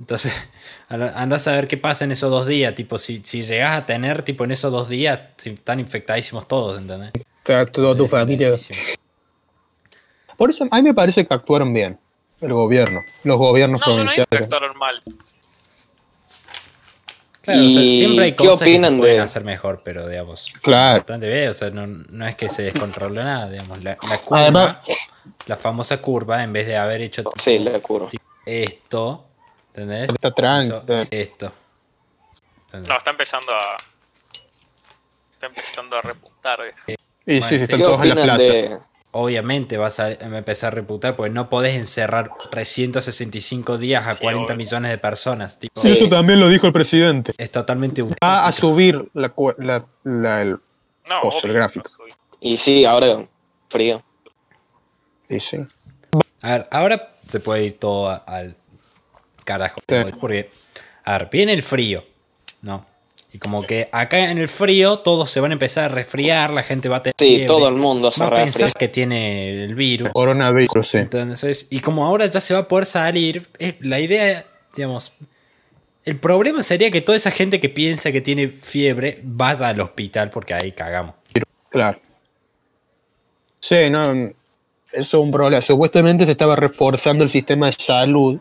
[0.00, 0.32] Entonces,
[0.88, 2.74] andás a ver qué pasa en esos dos días.
[2.74, 7.12] Tipo, si, si llegás a tener, tipo, en esos dos días, están infectadísimos todos, ¿entendés?
[7.44, 8.56] Está Toda tu familia.
[10.38, 12.00] Por eso a mí me parece que actuaron bien.
[12.40, 13.00] El gobierno.
[13.22, 14.28] Los gobiernos No, no hay provinciales.
[14.30, 15.02] que actuar mal.
[17.42, 20.08] Claro, o sea, ¿Y siempre hay qué cosas que se pueden de- hacer mejor, pero
[20.08, 20.98] digamos, Claro.
[21.00, 21.50] bastante bien.
[21.50, 23.82] O sea, no, no es que se descontrole nada, digamos.
[23.84, 24.76] La, la curva, Además-
[25.46, 28.08] la famosa curva, en vez de haber hecho Sí, le curo.
[28.46, 29.26] esto,
[29.68, 30.08] ¿entendés?
[30.08, 30.68] Está tranqui.
[30.68, 31.52] Hizo esto.
[32.66, 32.88] ¿entendés?
[32.88, 33.76] No, está empezando a.
[35.34, 36.58] Está empezando a repuntar.
[36.86, 36.96] eh.
[37.26, 38.38] Y Bueno, sí, están ¿Qué todos en la plaza.
[38.42, 38.78] de,
[39.16, 44.46] Obviamente vas a empezar a reputar porque no podés encerrar 365 días a Sí, 40
[44.46, 44.56] obvio.
[44.56, 45.58] millones de personas.
[45.60, 45.92] Tipo, Sí.
[45.92, 47.32] Eso también lo dijo el presidente.
[47.38, 48.26] Es totalmente utópico.
[48.26, 50.50] Va a subir la, cu- la- la- el-
[51.08, 51.88] No, gráfico.
[52.00, 52.06] no
[52.40, 53.24] Y sí, ahora
[53.68, 54.02] frío.
[55.28, 55.58] y sí.
[56.42, 58.56] A ver, ahora se puede ir todo al
[59.44, 59.80] carajo.
[59.88, 59.94] Sí.
[60.20, 60.50] Porque,
[61.04, 62.04] a ver, viene el frío,
[62.62, 62.84] ¿no?
[63.34, 66.62] Y como que acá en el frío todos se van a empezar a resfriar, la
[66.62, 67.16] gente va a tener.
[67.18, 70.10] Sí, fiebre, todo el mundo se va a pensar que tiene el virus.
[70.12, 70.98] Coronavirus, sí.
[70.98, 75.14] Entonces, y como ahora ya se va a poder salir, eh, la idea, digamos,
[76.04, 80.30] el problema sería que toda esa gente que piensa que tiene fiebre vaya al hospital
[80.30, 81.16] porque ahí cagamos.
[81.70, 81.98] Claro.
[83.58, 84.04] Sí, no.
[84.04, 84.34] Eso
[84.92, 85.60] es un problema.
[85.60, 88.38] Supuestamente se estaba reforzando el sistema de salud.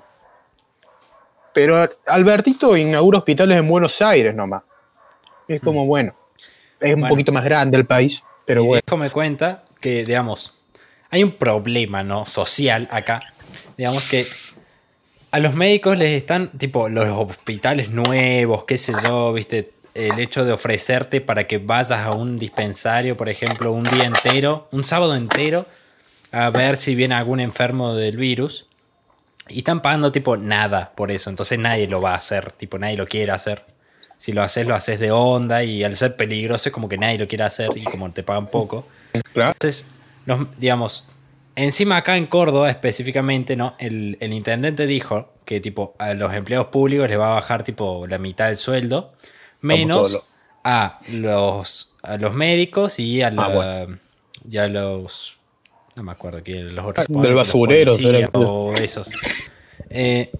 [1.52, 4.62] Pero Albertito inaugura hospitales en Buenos Aires nomás.
[5.48, 6.14] Es como, bueno.
[6.80, 7.14] Es un Bueno.
[7.14, 8.24] poquito más grande el país.
[8.46, 8.82] Pero bueno.
[8.86, 10.58] Viejo me cuenta que, digamos,
[11.10, 12.26] hay un problema, ¿no?
[12.26, 13.22] Social acá.
[13.78, 14.26] Digamos que
[15.32, 20.44] a los médicos les están, tipo, los hospitales nuevos, qué sé yo, viste, el hecho
[20.46, 25.16] de ofrecerte para que vayas a un dispensario, por ejemplo, un día entero, un sábado
[25.16, 25.66] entero,
[26.32, 28.68] a ver si viene algún enfermo del virus.
[29.50, 32.98] Y están pagando tipo nada por eso, entonces nadie lo va a hacer, tipo nadie
[32.98, 33.66] lo quiere hacer.
[34.24, 37.18] Si lo haces, lo haces de onda y al ser peligroso es como que nadie
[37.18, 38.88] lo quiere hacer y como te pagan poco.
[39.34, 39.52] Claro.
[39.52, 39.86] Entonces,
[40.58, 41.10] digamos,
[41.58, 43.76] encima acá en Córdoba específicamente, ¿no?
[43.80, 48.08] El, el intendente dijo que tipo a los empleados públicos les va a bajar tipo
[48.08, 49.12] la mitad del sueldo,
[49.60, 50.24] menos
[50.64, 53.98] a los, a los médicos y a, la- Ah, bueno.
[54.50, 55.36] y a los...
[55.98, 57.08] No me acuerdo quién, los otros.
[57.10, 59.12] Del basurero, los policías o esos.
[59.90, 60.32] Eh,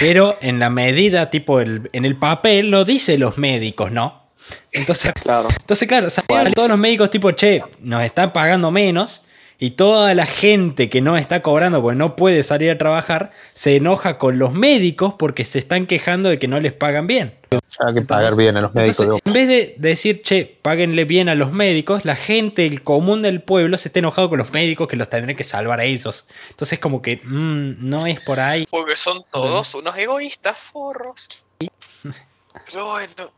[0.00, 4.28] pero en la medida, tipo, el- en el papel no dice los médicos, ¿no?
[4.72, 5.48] Entonces, Claro.
[5.50, 9.22] entonces, claro, salieron todos los médicos tipo, che, nos están pagando menos.
[9.60, 13.74] Y toda la gente que no está cobrando porque no puede salir a trabajar se
[13.74, 17.36] enoja con los médicos porque se están quejando de que no les pagan bien.
[17.80, 19.00] Hay que pagar bien a los médicos.
[19.00, 23.20] Entonces, en vez de decir, che, páguenle bien a los médicos, la gente, el común
[23.22, 26.28] del pueblo, se está enojado con los médicos que los tendrán que salvar a ellos.
[26.50, 28.64] Entonces, como que mm, no es por ahí.
[28.70, 31.26] Porque son todos unos egoístas forros.
[31.58, 33.32] Pero bueno.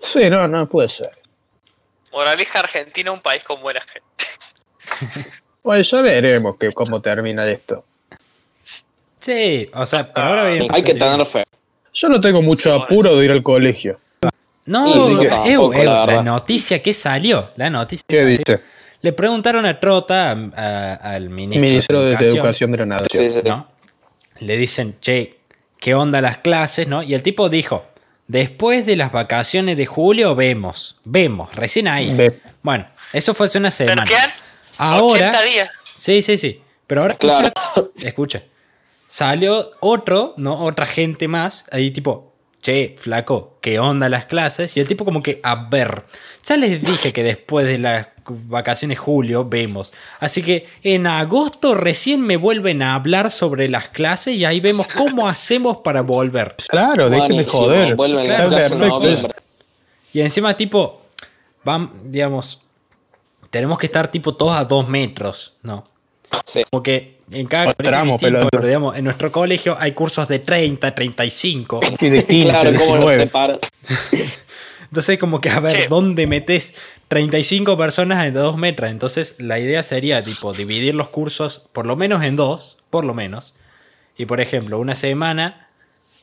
[0.00, 1.27] Sí, no, no puede ser.
[2.12, 5.28] Moraleja Argentina, un país con buena gente.
[5.62, 7.84] Bueno, ya veremos que, cómo termina esto.
[9.20, 10.66] Sí, o sea, por ahora bien.
[10.72, 11.44] Hay que tener fe.
[11.92, 13.98] Yo no tengo mucho apuro de ir al colegio.
[14.66, 15.26] No, Sí,
[15.84, 18.04] la noticia que salió, la noticia.
[18.08, 18.36] que ¿Qué salió.
[18.38, 18.60] viste?
[19.02, 23.08] Le preguntaron a Trota, a- a- al ministro, Ministro de Educación, Educación de la Nación.
[23.24, 23.40] Sí, sí.
[23.44, 23.68] ¿no?
[24.40, 25.38] Le dicen, che,
[25.78, 26.88] ¿qué onda las clases?
[26.88, 27.02] ¿no?
[27.02, 27.84] Y el tipo dijo,
[28.28, 32.14] después de las vacaciones de julio vemos, vemos, recién ahí.
[32.14, 32.38] Ve.
[32.62, 34.06] Bueno, eso fue hace una Se semana.
[34.76, 35.70] Ahora, 80 días.
[35.84, 36.62] sí, sí, sí.
[36.86, 37.48] Pero ahora, Claro.
[37.74, 38.42] escucha, escucha.
[39.06, 40.60] Salió otro, ¿no?
[40.64, 44.76] Otra gente más, ahí tipo, che, flaco, ¿qué onda las clases?
[44.76, 46.04] Y el tipo como que, a ver,
[46.44, 48.08] ya les dije que después de las
[48.46, 49.92] vacaciones julio vemos.
[50.20, 54.86] Así que en agosto recién me vuelven a hablar sobre las clases y ahí vemos
[54.88, 56.56] cómo hacemos para volver.
[56.72, 57.88] De Buenísimo, joder.
[57.90, 59.28] en perfecto.
[60.12, 61.02] Y encima tipo,
[61.64, 62.62] van, digamos,
[63.50, 65.86] tenemos que estar tipo todos a dos metros, ¿no?
[66.44, 66.62] Sí.
[66.70, 68.48] Como que en cada Los pelotudo.
[68.50, 71.80] pero digamos, en nuestro colegio hay cursos de 30, 35.
[72.00, 73.16] Y de 15, claro, ¿cómo lo 19.
[73.16, 73.58] separas?
[74.84, 75.88] Entonces, como que a ver.
[75.88, 76.74] ¿dónde metes
[77.08, 78.90] 35 personas en dos metros?
[78.90, 83.14] Entonces, la idea sería, tipo, dividir los cursos por lo menos en dos, por lo
[83.14, 83.54] menos.
[84.16, 85.68] Y por ejemplo, una semana.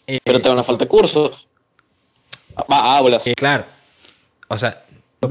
[0.08, 1.48] eh, Pero te van a faltar cursos.
[2.72, 3.26] Va, aulas.
[3.28, 3.66] eh, claro.
[4.48, 4.82] O sea.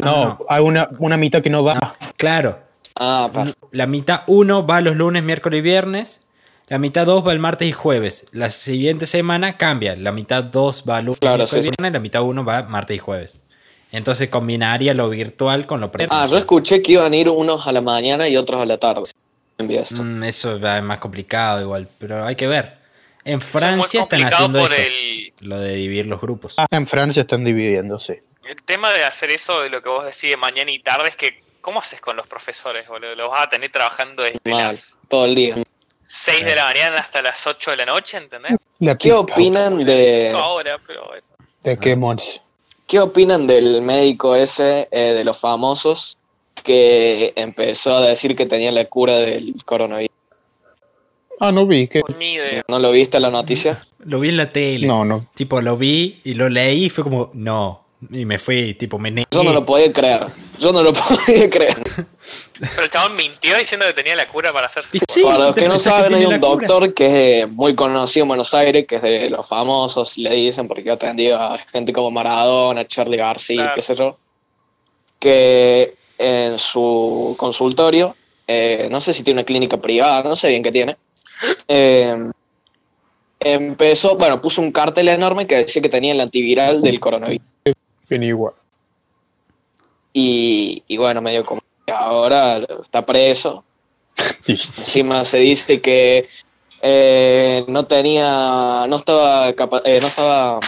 [0.03, 1.97] No, hay una, una mitad que no va.
[2.17, 2.59] Claro.
[2.97, 3.47] Ah, pa.
[3.71, 6.27] La mitad 1 va los lunes, miércoles y viernes.
[6.67, 8.27] La mitad 2 va el martes y jueves.
[8.33, 9.95] La siguiente semana cambia.
[9.95, 11.71] La mitad 2 va lunes, Claro, miércoles sí, y sí.
[11.79, 11.93] viernes.
[11.93, 13.41] La mitad 1 va martes y jueves.
[13.97, 16.39] Entonces combinaría lo virtual con lo Ah, yo presencial.
[16.41, 19.05] escuché que iban a ir unos a la mañana y otros a la tarde.
[19.57, 20.03] Envía esto.
[20.03, 22.77] Mm, eso ya es más complicado igual, pero hay que ver.
[23.25, 26.21] En Eso es muy Francia están complicado haciendo por eso, el, lo de dividir los
[26.21, 26.55] grupos.
[26.59, 28.15] Ah, en Francia están dividiendo, sí.
[28.47, 31.17] el tema de hacer eso de lo que vos decís de mañana y tarde es
[31.17, 33.15] que ¿cómo haces con los profesores, boludo?
[33.15, 35.55] Los vas a tener trabajando desde Mal, las todo el día.
[36.03, 38.57] 6 de la mañana hasta las 8 de la noche, ¿entendés?
[38.81, 41.23] La ¿Qué opinan Esto de ahora, pero bueno.
[41.63, 42.41] ¿De qué monos?
[42.87, 46.19] Qué opinan del médico ese eh, de los famosos
[46.63, 50.15] que empezó a decir que tenía la cura del coronavirus?
[51.41, 51.89] Ah, no vi.
[51.89, 52.03] ¿qué?
[52.19, 52.63] Ni idea.
[52.69, 53.87] ¿No lo viste la noticia?
[54.05, 54.87] Lo vi en la tele.
[54.87, 55.25] No, no.
[55.35, 57.85] Tipo, lo vi y lo leí y fue como, no.
[58.11, 59.27] Y me fui, tipo, me negué.
[59.31, 60.27] Yo no lo podía creer.
[60.59, 60.93] Yo no lo
[61.27, 61.77] podía creer.
[62.59, 64.97] Pero el chabón mintió diciendo que tenía la cura para hacerse.
[64.97, 66.49] Y sí, Para los que no saben, hay un cura.
[66.67, 67.13] doctor que es
[67.45, 70.95] eh, muy conocido en Buenos Aires, que es de los famosos, le dicen, porque ha
[70.95, 73.73] atendido a gente como Maradona, Charlie García, Claro.
[73.75, 74.19] qué sé yo,
[75.19, 78.15] que en su consultorio,
[78.47, 80.97] eh, no sé si tiene una clínica privada, no sé bien qué tiene,
[81.67, 82.17] eh,
[83.41, 87.45] empezó, bueno, puso un cartel enorme que decía que tenía el antiviral del coronavirus.
[88.09, 88.55] Bien igual.
[90.17, 93.65] Y, y bueno, medio como que ahora está preso,
[94.47, 96.29] Encima se dice que
[96.81, 100.61] eh, no tenía, no estaba, capa- eh, no estaba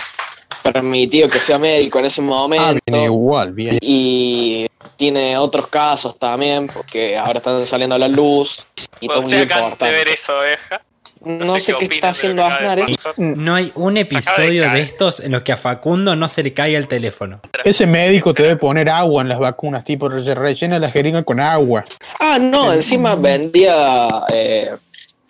[0.62, 3.78] permitido que sea médico en ese Ah, momento bien igual, bien.
[3.80, 8.66] y tiene otros casos también porque ahora están saliendo a la luz
[9.00, 9.94] y todo Bueno, un usted lío acaba de importante.
[9.96, 10.82] ver eso, Eja.
[11.28, 12.78] No, sé, qué está haciendo Aznar.
[12.78, 13.14] pasar.
[13.18, 16.78] No hay un episodio de estos en los que a Facundo no se le caiga
[16.78, 17.40] el teléfono.
[17.64, 21.40] Ese médico te debe poner agua en las vacunas, tipo, re- rellena la jeringa con
[21.40, 21.84] agua.
[22.20, 24.76] Ah, no, encima vendía eh,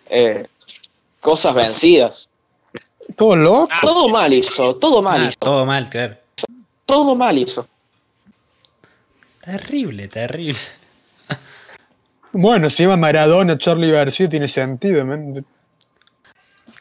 [0.09, 0.45] eh,
[1.19, 2.29] cosas vencidas.
[3.15, 3.67] Todo loco.
[3.71, 6.15] Ah, Todo mal hizo, todo mal Ah, hizo, todo mal, claro.
[6.85, 7.67] todo mal hizo.
[9.43, 10.59] Terrible, terrible.
[12.33, 15.43] Bueno, se llama Maradona, Charlie García, tiene sentido, man.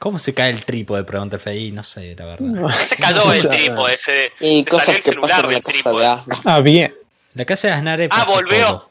[0.07, 1.03] ¿Cómo se cae el trípode?
[1.03, 2.71] Pregunta el FI, no sé, la verdad.
[2.71, 5.55] Se cayó el trípode, se, Y se cosas salió el que celular pasan en la
[5.57, 6.07] del casa de trípode.
[6.07, 6.37] Aznar.
[6.45, 6.95] Ah, bien.
[7.35, 8.67] La casa de Aznar es Ah, volvió.
[8.67, 8.91] todo.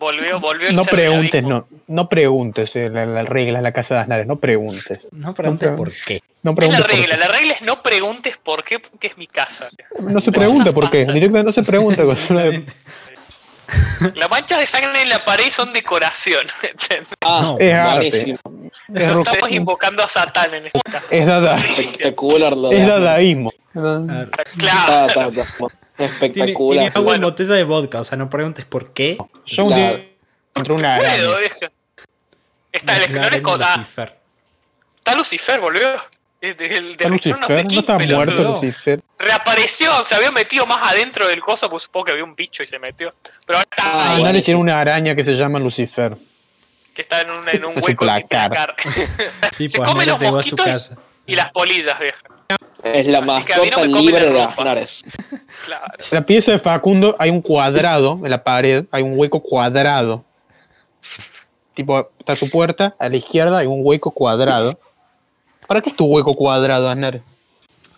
[0.00, 3.94] Volvió, volvió el No preguntes, no, no preguntes eh, la- las reglas de la casa
[3.94, 4.98] de Aznares, no preguntes.
[5.12, 6.20] No preguntes No por qué.
[6.42, 9.68] No Es la regla, la regla es no preguntes por qué, porque es mi casa.
[10.00, 12.02] No se pregunta por qué, directamente no se pregunta.
[14.14, 16.46] Las manchas de sangre en la pared son decoración.
[16.62, 17.08] ¿entendés?
[17.22, 17.94] Ah, No, es arte.
[17.96, 18.38] buenísimo.
[18.94, 21.06] Es, No estamos invocando a Satán en esta casa.
[21.10, 23.52] es dada- Espectacular lo de es dadaísmo.
[23.72, 25.30] Claro.
[25.32, 25.44] Tiene,
[25.98, 26.84] Espectacular.
[26.86, 29.16] tiene agua en botella de vodka, o sea, no preguntes por qué.
[29.46, 30.04] Yo un día
[30.54, 30.98] encontré una.
[30.98, 31.36] Puedo.
[32.72, 34.18] Está, el escritor es ah, Lucifer.
[34.96, 36.02] está Lucifer, boludo.
[36.44, 37.64] El, el, el ¿Está del Lucifer?
[37.64, 39.00] ¿No está muerto Lucifer?
[39.18, 42.66] Reapareció, se había metido más adentro del coso, pues supongo que había un bicho y
[42.66, 43.14] se metió.
[43.46, 46.16] Pero ahora está Ah, Nadie tiene una araña que se llama Lucifer.
[46.94, 48.76] que está en un, en un hueco placar.
[49.56, 50.92] se come Aznarez los mosquitos
[51.26, 52.20] y las polillas, vieja.
[52.82, 54.42] Es la no mascota comen libre la de.
[54.42, 55.04] Aznares.
[55.64, 55.84] Claro.
[55.98, 60.22] En la pieza de Facundo hay un cuadrado en la pared, hay un hueco cuadrado.
[61.72, 64.78] Tipo, está su puerta, a la izquierda hay un hueco cuadrado.
[65.66, 67.20] ¿Para qué es tu hueco cuadrado, Aznar?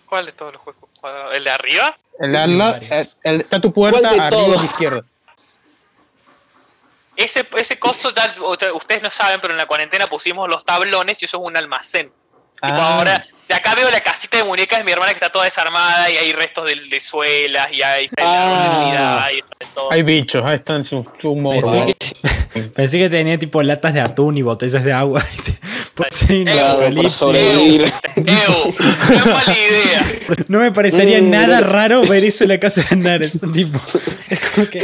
[0.08, 1.34] ¿Cuál de todos los huecos cuadrados?
[1.34, 1.98] ¿El de arriba?
[2.18, 5.04] El de al lado- es- el- está tu puerta ¿Cuál de arriba a la izquierda.
[7.16, 8.34] Ese, ese coso ya
[8.74, 12.12] ustedes no saben, pero en la cuarentena pusimos los tablones y eso es un almacén.
[12.60, 12.96] Tipo, Ah.
[12.96, 16.10] ahora, de acá veo la casita de muñecas de mi hermana que está toda desarmada
[16.10, 19.28] y hay restos de, de suelas y hay Ah.
[19.32, 19.92] Y está todo.
[19.92, 21.70] Hay bichos, ahí están su, su morro.
[21.70, 21.94] Pensé
[22.54, 25.24] que, pensé que tenía tipo latas de atún y botellas de agua.
[25.94, 26.44] Por si
[27.08, 27.90] sobrevivir.
[28.16, 28.32] No
[28.66, 30.06] es mala idea.
[30.48, 31.30] No me parecería Mm.
[31.30, 33.40] nada raro ver eso en la casa de Aznares.
[33.52, 33.80] Tipo,
[34.28, 34.80] es como que.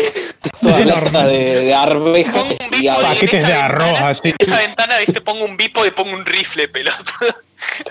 [0.60, 1.28] Toda es lata normal.
[1.28, 3.64] de, de arvejas y Paquetes esa de ventana,
[3.98, 7.02] arroz, en esa ventana viste pongo un bipo y pongo un rifle pelota.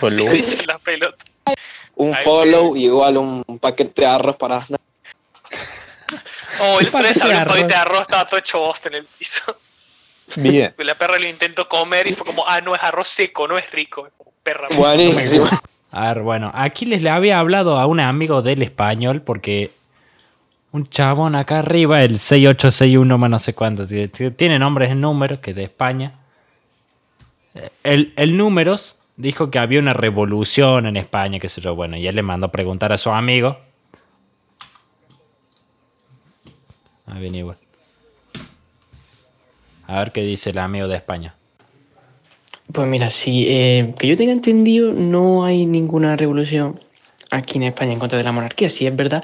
[1.94, 4.80] Un Ay, follow y igual un, paquete de arroz para Aznar.
[6.60, 8.00] Oh, el otro día un paquete de arroz.
[8.02, 9.56] estaba todo hecho bosta en el piso.
[10.36, 10.74] Bien.
[10.78, 13.70] La perra lo intentó comer y fue como, ah, no es arroz seco, no es
[13.70, 14.06] rico.
[14.06, 14.68] Es como perra.
[14.74, 15.46] Buenísimo.
[15.90, 19.70] A ver, bueno, aquí les le había hablado a un amigo del español porque
[20.72, 25.40] un chabón acá arriba, el 6861 más no sé cuánto, tiene- tiene nombres en números
[25.40, 26.14] que de España.
[27.84, 32.06] El, el números dijo que había una revolución en España, qué sé yo, bueno, y
[32.06, 33.58] él le mandó a preguntar a su amigo.
[37.06, 37.18] Ah.
[39.86, 41.34] A ver qué dice el amigo de España.
[42.72, 46.80] Pues mira, sí, eh, que yo tenga entendido, no hay ninguna revolución
[47.30, 48.70] aquí en España en contra de la monarquía.
[48.70, 49.22] Sí es verdad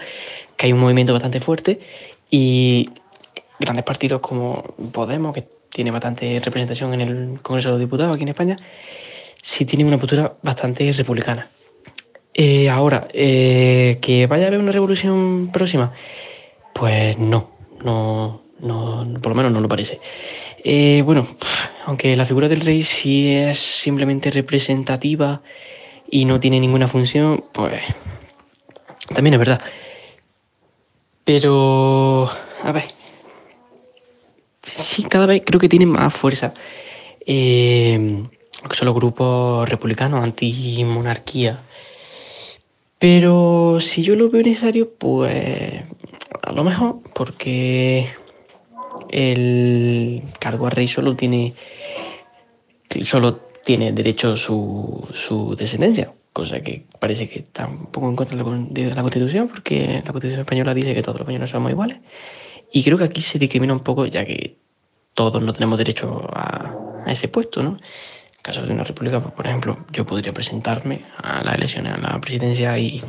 [0.57, 1.81] que hay un movimiento bastante fuerte
[2.31, 2.91] y
[3.59, 8.25] grandes partidos como Podemos, que tiene bastante representación en el Congreso de los Diputados aquí
[8.25, 8.57] en España,
[9.49, 11.49] sí tienen una postura bastante republicana.
[12.35, 15.95] Eh, ahora, eh, que vaya a haber una revolución próxima,
[16.75, 17.51] pues no,
[17.83, 20.01] no, no, por lo menos no lo parece.
[20.63, 21.27] Eh, bueno,
[21.87, 25.41] aunque la figura del rey sí es simplemente representativa
[26.11, 27.83] y no tiene ninguna función, pues
[29.15, 29.63] también es verdad.
[31.25, 32.31] Pero,
[32.63, 32.85] a ver,
[34.63, 36.53] sí, cada vez creo que tiene más fuerza.
[37.25, 38.29] Eh,
[38.73, 41.63] son los grupos republicanos, anti-monarquía.
[42.99, 45.85] Pero si yo lo veo necesario, pues
[46.43, 48.11] a lo mejor, porque
[49.11, 51.55] el cargo a rey solo tiene
[53.03, 58.37] solo tiene derecho su, su descendencia, cosa que parece que está un poco en contra
[58.37, 61.99] de la, Constitución, porque la Constitución española dice que todos los españoles somos iguales.
[62.73, 64.57] Y creo que aquí se discrimina un poco, ya que
[65.15, 67.79] todos no tenemos derecho a ese puesto, ¿no?
[68.49, 71.99] En caso de una república, pues, por ejemplo, yo podría presentarme a las elecciones a
[71.99, 73.03] la presidencia y,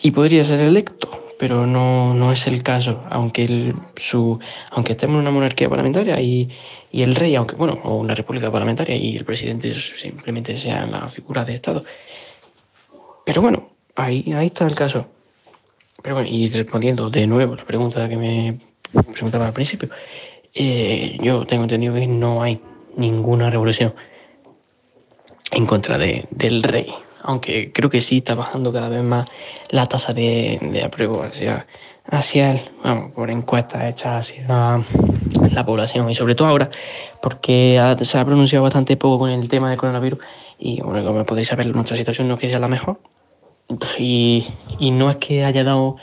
[0.00, 4.40] y podría ser electo, pero no, no es el caso, aunque, el, su,
[4.70, 6.48] aunque estemos en una monarquía parlamentaria y,
[6.90, 11.10] y el rey, aunque bueno, o una república parlamentaria y el presidente simplemente sea la
[11.10, 11.84] figura de Estado.
[13.26, 15.08] Pero bueno, ahí, ahí está el caso.
[16.02, 18.58] Pero bueno, y respondiendo de nuevo la pregunta que me
[19.12, 19.90] preguntaba al principio,
[20.54, 22.62] eh, yo tengo entendido que no hay
[22.96, 23.92] ninguna revolución
[25.52, 26.92] en contra de, del rey.
[27.24, 29.28] Aunque creo que sí está bajando cada vez más
[29.70, 31.66] la tasa de, de apruebo hacia,
[32.10, 34.80] hacia él, vamos, por encuestas hechas hacia
[35.52, 36.68] la población y sobre todo ahora
[37.20, 40.18] porque ha- se ha pronunciado bastante poco con el tema del coronavirus
[40.58, 42.98] y bueno, como podéis saber, nuestra situación no es que sea la mejor
[43.98, 44.46] y,
[44.80, 45.96] y no es que haya dado,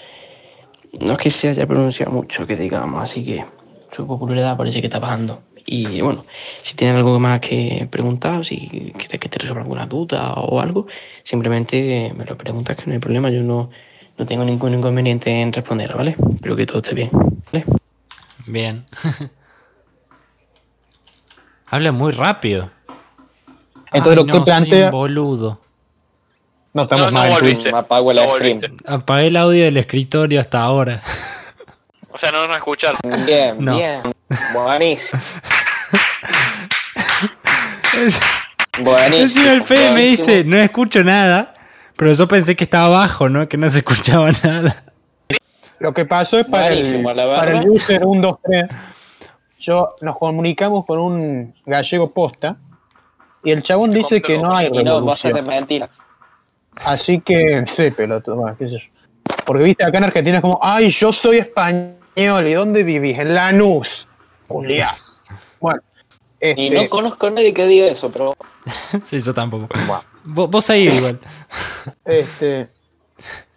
[1.01, 3.43] no es que se haya pronunciado mucho, que digamos, así que
[3.91, 5.41] su popularidad parece que está bajando.
[5.71, 6.25] Y bueno,
[6.63, 10.87] si tienen algo más que preguntar, si quieres que te resuelva alguna duda o algo,
[11.23, 13.69] simplemente me lo preguntas que no hay problema, yo no,
[14.17, 16.15] no tengo ningún inconveniente en responder, ¿vale?
[16.33, 17.11] Espero que todo esté bien,
[17.53, 17.65] ¿vale?
[18.47, 18.85] Bien.
[21.67, 22.71] Habla muy rápido.
[23.91, 25.61] Entonces, lo que no, soy plantea- un boludo.
[26.73, 27.27] No estamos No, no mal.
[27.27, 27.69] en volviste.
[27.69, 28.59] Apago el No stream.
[28.59, 28.91] volviste.
[28.91, 31.03] Apagué el audio del escritorio hasta ahora.
[32.11, 32.97] O sea, no nos escucharon.
[33.27, 33.75] Bien, No.
[33.75, 34.01] bien.
[34.53, 35.21] Buenísimo.
[38.81, 39.17] Buenísimo.
[39.17, 41.53] Encima el Fede me dice, no escucho nada.
[41.95, 43.47] Pero yo pensé que estaba abajo, ¿no?
[43.49, 44.83] Que no se escuchaba nada.
[45.79, 48.69] Lo que pasó es para el, Buenísimo, para el user 123.
[49.59, 52.55] Yo nos comunicamos con un gallego posta
[53.43, 55.45] y el chabón dice que no hay Y no, va a ser de revolución.
[55.45, 55.89] mentira.
[56.85, 58.87] Así que, sí, pelotudo, bueno, qué sé yo.
[59.45, 63.19] Porque viste, acá en Argentina es como, ay, yo soy español, ¿y dónde vivís?
[63.19, 64.07] En Lanús.
[64.47, 64.95] Julián.
[65.59, 65.81] Bueno,
[66.41, 68.35] Y este, no conozco a nadie que diga eso, pero
[69.03, 69.67] sí, yo tampoco.
[70.23, 71.19] Vos, vos ahí igual.
[72.05, 72.67] Este,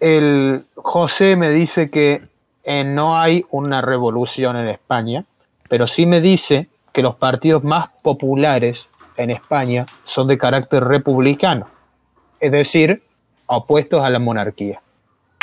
[0.01, 2.23] el José me dice que
[2.65, 5.25] eh, no hay una revolución en España,
[5.69, 11.69] pero sí me dice que los partidos más populares en España son de carácter republicano,
[12.41, 13.03] es decir,
[13.47, 14.81] opuestos a la monarquía.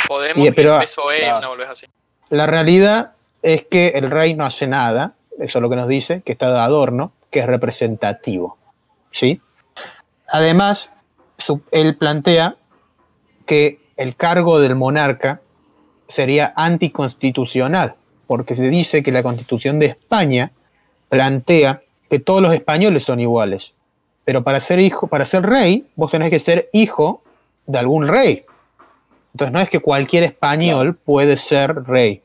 [0.08, 1.38] Podemos Y- pero- y el PSOE, claro.
[1.38, 1.86] una boludez así.
[2.30, 3.12] La realidad
[3.42, 6.50] es que el rey no hace nada, eso es lo que nos dice, que está
[6.52, 8.56] de adorno, que es representativo.
[9.10, 9.40] ¿sí?
[10.28, 10.90] Además,
[11.38, 12.56] su- él plantea
[13.46, 15.40] que el cargo del monarca
[16.08, 17.94] sería anticonstitucional,
[18.26, 20.52] porque se dice que la constitución de España
[21.08, 23.74] plantea que todos los españoles son iguales.
[24.24, 27.22] Pero para ser hijo, para ser rey, vos tenés que ser hijo
[27.66, 28.44] de algún rey.
[29.32, 32.22] Entonces no es que cualquier español puede ser rey.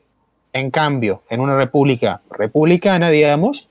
[0.52, 3.68] En cambio, en una república republicana, digamos,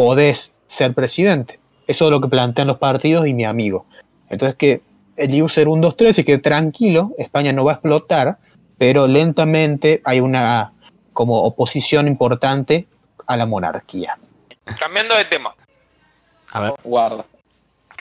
[0.00, 1.58] podés ser presidente.
[1.86, 3.84] Eso es lo que plantean los partidos y mi amigo.
[4.30, 4.80] Entonces que
[5.18, 8.38] el user 1, 2, 3 y que tranquilo, España no va a explotar,
[8.78, 10.72] pero lentamente hay una
[11.12, 12.86] como oposición importante
[13.26, 14.16] a la monarquía.
[14.78, 15.54] Cambiando de tema.
[16.52, 17.26] A ver, guarda.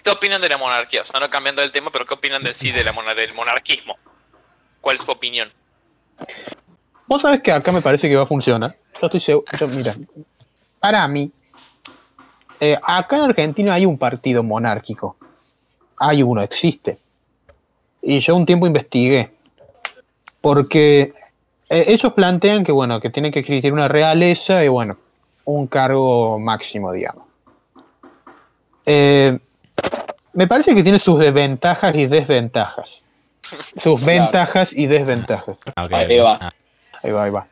[0.01, 1.01] ¿Qué opinan de la monarquía?
[1.01, 3.33] O sea, no cambiando del tema, pero ¿qué opinan de sí de la monar- del
[3.33, 3.97] monarquismo?
[4.79, 5.49] ¿Cuál es su opinión?
[7.07, 8.77] Vos sabés que acá me parece que va a funcionar.
[9.01, 9.45] Yo estoy seguro.
[9.59, 9.93] yo, mira,
[10.79, 11.29] para mí,
[12.59, 15.15] eh, acá en Argentina hay un partido monárquico.
[15.97, 16.97] Hay uno, existe.
[18.01, 19.31] Y yo un tiempo investigué.
[20.41, 21.13] Porque
[21.69, 24.97] eh, ellos plantean que, bueno, que tienen que existir una realeza y, bueno,
[25.45, 27.25] un cargo máximo, digamos.
[28.85, 29.37] Eh,
[30.33, 33.03] me parece que tiene sus desventajas y desventajas.
[33.81, 35.57] Sus ventajas y desventajas.
[35.75, 36.37] ah, Ahí va.
[36.39, 36.49] Ah,
[37.01, 37.47] Ahí va, ahí va.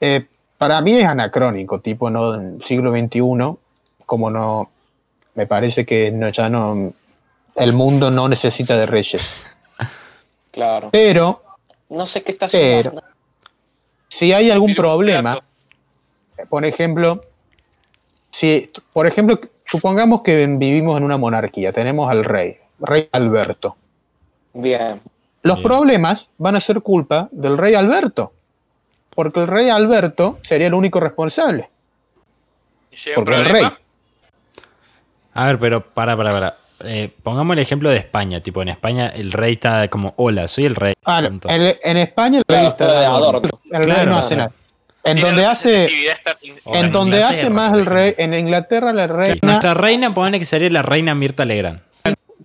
[0.00, 0.26] Eh,
[0.56, 2.34] para mí es anacrónico, tipo, ¿no?
[2.34, 3.20] En siglo XXI,
[4.08, 4.70] como no.
[5.34, 6.92] Me parece que no, ya no.
[7.54, 9.36] El mundo no necesita de reyes.
[10.50, 10.88] Claro.
[10.90, 11.42] Pero,
[11.90, 13.00] No sé qué está haciendo.
[14.08, 15.38] si hay algún problema,
[16.48, 17.22] por ejemplo,
[18.30, 23.76] si, por ejemplo, supongamos que vivimos en una monarquía, tenemos al rey, rey Alberto.
[24.54, 25.00] Bien.
[25.42, 25.68] Los Bien.
[25.68, 28.32] problemas van a ser culpa del rey Alberto,
[29.14, 31.68] porque el rey Alberto sería el único responsable,
[32.90, 33.64] Y si hay un porque el rey.
[35.38, 36.56] A ver, pero para, para, para.
[36.84, 38.40] Eh, pongamos el ejemplo de España.
[38.40, 40.94] Tipo, en España el rey está como, hola, soy el rey.
[41.04, 43.48] Ah, no, en, en España el rey está está de adorno.
[43.70, 44.10] El rey Claro.
[44.10, 44.52] no hace nada.
[45.04, 45.88] En donde hace,
[46.66, 50.68] en donde hace más el rey, en Inglaterra la reina, Nuestra reina, pone que sería
[50.70, 51.80] la reina Mirta Legrand.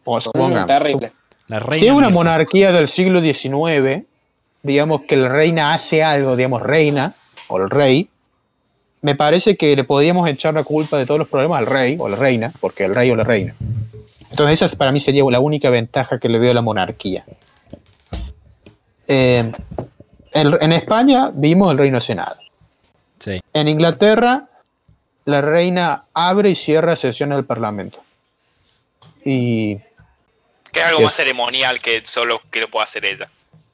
[0.03, 0.25] pues,
[0.67, 1.11] terrible.
[1.47, 2.13] La reina si es una Mirta.
[2.13, 4.03] monarquía del siglo XIX,
[4.61, 7.15] digamos que la reina hace algo, digamos reina
[7.49, 8.07] o el rey,
[9.03, 12.09] me parece que le podríamos echar la culpa de todos los problemas al rey o
[12.09, 13.53] la reina, porque el rey o la reina.
[14.31, 17.23] Entonces esa para mí sería la única ventaja que le veo a la monarquía.
[19.07, 19.51] Eh,
[20.31, 22.37] el- en España vimos el reino senado.
[23.19, 23.41] Sí.
[23.53, 24.45] En Inglaterra,
[25.25, 27.99] la reina abre y cierra sesiones del Parlamento.
[29.25, 29.75] Y
[30.71, 31.05] que es algo Sí.
[31.05, 33.29] más ceremonial que solo que lo pueda hacer ella.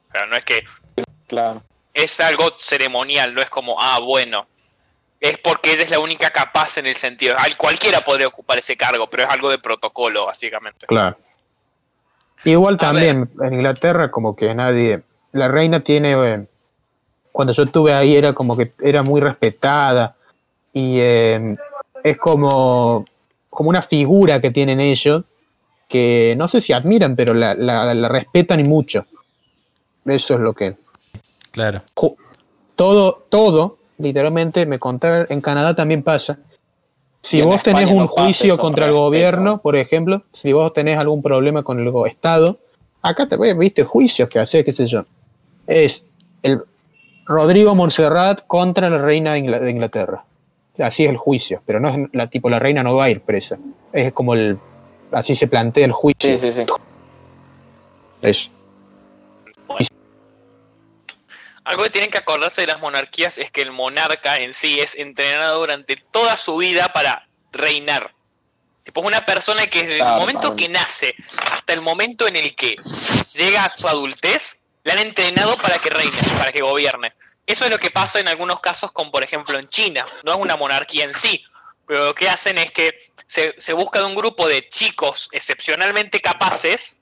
[0.10, 0.64] O sea, no es que
[1.28, 1.62] Claro.
[1.94, 4.48] es algo ceremonial, no es como, ah, bueno.
[5.20, 7.36] Es porque ella es la única capaz en el sentido.
[7.38, 10.86] Al cualquiera podría ocupar ese cargo, pero es algo de protocolo, básicamente.
[10.88, 11.18] Claro.
[12.46, 15.02] Igual A también en Inglaterra como que nadie,
[15.34, 16.48] la reina tiene, eh,
[17.34, 20.16] cuando yo estuve ahí era como que era muy respetada
[20.72, 21.58] y eh,
[22.02, 23.06] es como,
[23.50, 25.24] como una figura que tienen ellos
[25.90, 29.06] que no sé si admiran, pero la, la- la respetan y mucho.
[30.06, 30.78] Eso es lo que...
[31.52, 31.82] Claro.
[32.76, 36.40] Todo, todo, literalmente, me contaron, en Canadá también pasa.
[37.22, 41.22] Si vos tenés un no juicio contra el gobierno, por ejemplo, si vos tenés algún
[41.22, 42.58] problema con el Estado,
[43.02, 45.04] acá te viste, juicios que haces, qué sé yo.
[45.68, 46.04] Es
[46.42, 46.64] el
[47.26, 50.24] Rodrigo Montserrat contra la reina de Inglaterra.
[50.80, 53.22] Así es el juicio, pero no es la tipo, la reina no va a ir
[53.22, 53.60] presa.
[53.92, 54.58] Es como el,
[55.12, 56.30] así se plantea el juicio.
[56.30, 56.66] Sí, sí, sí.
[58.22, 58.50] Eso.
[61.70, 64.96] Algo que tienen que acordarse de las monarquías es que el monarca en sí es
[64.96, 68.12] entrenado durante toda su vida para reinar.
[68.84, 70.56] Tipo, es una persona que desde Claro, el momento claro.
[70.56, 71.16] que nace
[71.52, 72.76] hasta el momento en el que
[73.36, 77.14] llega a su adultez, le han entrenado para que reine, para que gobierne.
[77.46, 80.06] Eso es lo que pasa en algunos casos, como por ejemplo en China.
[80.24, 81.44] No es una monarquía en sí,
[81.86, 86.20] pero lo que hacen es que se, se busca de un grupo de chicos excepcionalmente
[86.20, 86.99] capaces,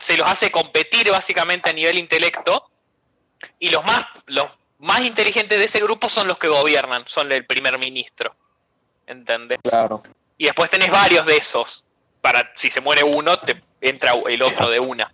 [0.00, 2.70] se los hace competir básicamente a nivel intelecto,
[3.58, 4.46] y los más, los
[4.78, 8.34] más inteligentes de ese grupo son los que gobiernan, son el primer ministro.
[9.06, 9.58] ¿Entendés?
[9.62, 10.02] Claro.
[10.38, 11.84] Y después tenés varios de esos.
[12.20, 15.10] Para si se muere uno, te entra el otro de una.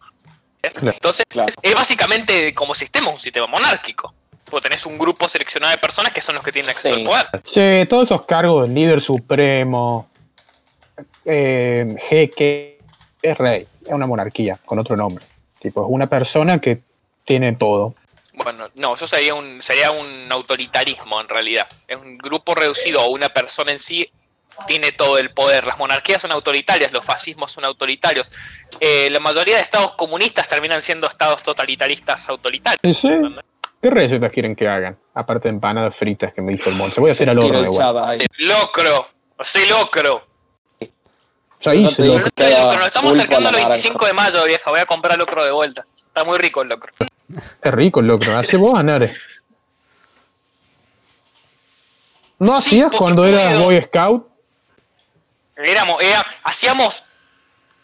[0.62, 1.53] Entonces, Claro.
[1.62, 4.12] es básicamente como sistema, un sistema monárquico.
[4.51, 7.01] Vos tenés un grupo seleccionado de personas que son los que tienen acceso Sí.
[7.01, 7.26] al poder.
[7.45, 10.09] Sí, todos esos cargos, líder supremo,
[11.24, 12.75] eh, jeque,
[13.30, 15.24] es rey, es una monarquía con otro nombre.
[15.58, 16.80] Tipo, es una persona que
[17.24, 17.94] tiene todo.
[18.34, 21.66] Bueno, no, eso sería un, sería un autoritarismo en realidad.
[21.88, 24.08] Es un grupo reducido o una persona en sí
[24.66, 25.66] tiene todo el poder.
[25.66, 28.30] Las monarquías son autoritarias, los fascismos son autoritarios.
[28.80, 32.80] Eh, la mayoría de estados comunistas terminan siendo estados totalitaristas autoritarios.
[32.82, 33.10] ¿Y sí?
[33.82, 34.98] ¿Qué recetas quieren que hagan?
[35.14, 37.00] Aparte de empanadas fritas que me dijo el Monse.
[37.00, 37.70] Voy a hacer al horno.
[38.38, 39.08] Locro,
[39.40, 40.26] sé locro.
[41.72, 44.70] Ya hice lo- nos estamos pulpo acercando a al la 25 de mayo, vieja.
[44.70, 45.86] Voy a comprar locro de vuelta.
[45.96, 46.92] Está muy rico el locro.
[47.62, 48.36] Es rico el locro.
[48.36, 49.14] ¿Hace vos, Anare?
[52.38, 53.64] ¿No hacías cuando eras puedo.
[53.64, 54.26] Boy Scout?
[55.56, 57.04] Éramos, era- hacíamos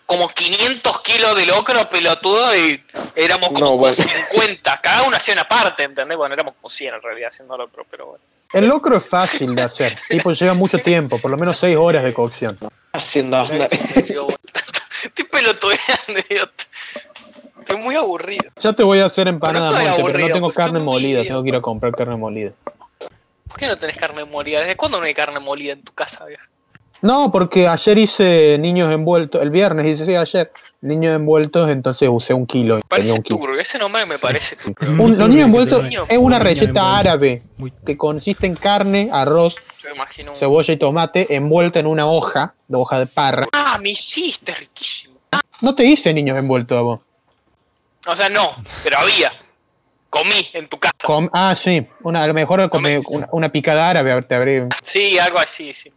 [0.05, 2.85] como 500 kilos de locro pelotudo y
[3.17, 3.95] éramos como No, bueno.
[3.95, 4.79] 50.
[4.83, 6.19] Cada uno hacía una parte, ¿entendés?
[6.19, 8.25] Bueno, éramos como 100 en realidad haciendo locro, pero bueno.
[8.53, 9.97] El locro es fácil de hacer.
[10.11, 12.59] tipo, lleva mucho tiempo, por lo menos 6 horas de cocción.
[12.93, 13.43] Haciendo
[15.05, 16.65] Estoy pelotudeando, idiota.
[17.59, 18.51] Estoy muy aburrido.
[18.61, 21.23] Ya te voy a hacer empanadas, Pero no pero no tengo carne molida.
[21.23, 22.53] Tengo que ir a comprar carne molida.
[23.49, 24.61] ¿Por qué no tenés carne molida?
[24.61, 26.49] ¿Desde cuándo no hay carne molida en tu casa, vieja?
[27.03, 29.43] No, porque ayer hice niños envueltos.
[29.43, 30.53] El viernes hice, sí, ayer.
[30.81, 32.81] Niños envueltos, entonces usé un kilo.
[32.89, 33.39] Parece un kilo.
[33.41, 34.91] turbio, ese nombre me parece turbio.
[34.91, 37.43] Un- Muy los niños envueltos es una receta árabe
[37.85, 39.57] que consiste en carne, arroz,
[40.29, 40.37] un...
[40.37, 43.47] cebolla y tomate envuelta en una hoja, de hoja de parra.
[43.53, 45.15] Ah, me hiciste, riquísimo.
[45.61, 47.01] No te hice niños envueltos a vos.
[48.07, 49.33] O sea, no, pero había.
[50.11, 50.93] Comí en tu casa.
[51.05, 51.87] Com- ah, sí.
[52.03, 54.69] Una, a lo mejor come- una, una picada árabe te habré.
[54.83, 55.93] Sí, algo así, sí.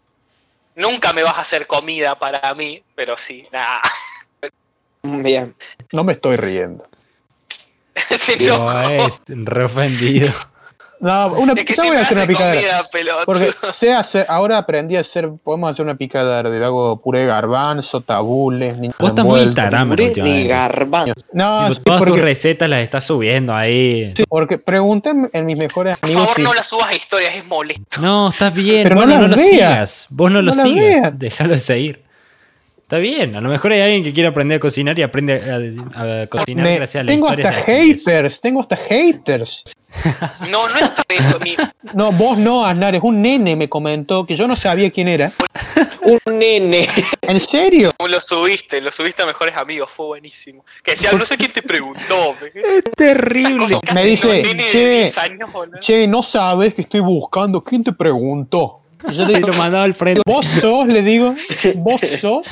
[0.75, 3.47] Nunca me vas a hacer comida para mí, pero sí.
[3.51, 3.79] Nah.
[5.23, 5.55] Bien.
[5.91, 6.83] No me estoy riendo.
[7.95, 9.07] Se No, enojó.
[9.07, 10.33] es re ofendido.
[11.05, 12.89] No, una Es que ya voy a hacer una comida.
[13.27, 16.57] Porque sé hacer, ahora aprendí a hacer, podemos hacer una picada árabe.
[16.57, 19.41] Le hago puré de garbanzo, tabules, niños Vos estás muy.
[19.41, 21.13] Instagram Puré de garbanzo.
[21.31, 24.13] No, sí, todas tus porque, recetas las estás subiendo ahí.
[24.17, 27.35] sí, porque pregunté en mis mejores Por amigos favor, si- no la subas a historias,
[27.35, 28.01] es molesto.
[28.01, 28.83] No, estás bien.
[28.83, 29.49] Pero no bueno, no, las lo veas.
[29.49, 30.07] sigas.
[30.09, 31.19] Vos no, lo No las sigas.
[31.19, 32.04] Déjalo de seguir.
[32.85, 33.35] Está bien.
[33.35, 35.41] A lo mejor hay alguien que quiere aprender a cocinar y aprende
[35.95, 39.63] a, a cocinar me- gracias a las tengo historias hasta la haters, tengo hasta haters.
[40.51, 41.39] No, no es eso.
[41.39, 41.55] Mi,
[41.93, 45.31] No, vos no, Aznar, es un nene me comentó que yo no sabía quién era.
[46.27, 46.87] Un nene.
[47.21, 47.91] ¿En serio?
[47.97, 50.63] lo subiste, lo subiste a mejores amigos, fue buenísimo.
[50.83, 52.35] Que decía, no sé quién te preguntó.
[52.39, 52.51] pe.
[52.95, 53.79] Terrible.
[53.95, 55.79] Me dice, "Che, 10 años, boludo.
[55.79, 57.63] Che, no sabes que estoy buscando.
[57.63, 58.81] ¿Quién te preguntó?
[59.13, 60.21] Yo Te digo, lo mandaba al frente.
[60.25, 61.35] vos sos, le digo,
[61.77, 62.45] vos sos.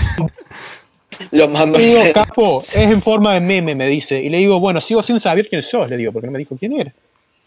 [1.32, 2.20] Lo mando Le digo, al frente.
[2.28, 4.20] capo, es en forma de meme, me dice.
[4.22, 6.56] Y le digo, bueno, sigo sin saber quién sos, le digo, porque no me dijo
[6.58, 6.94] quién era.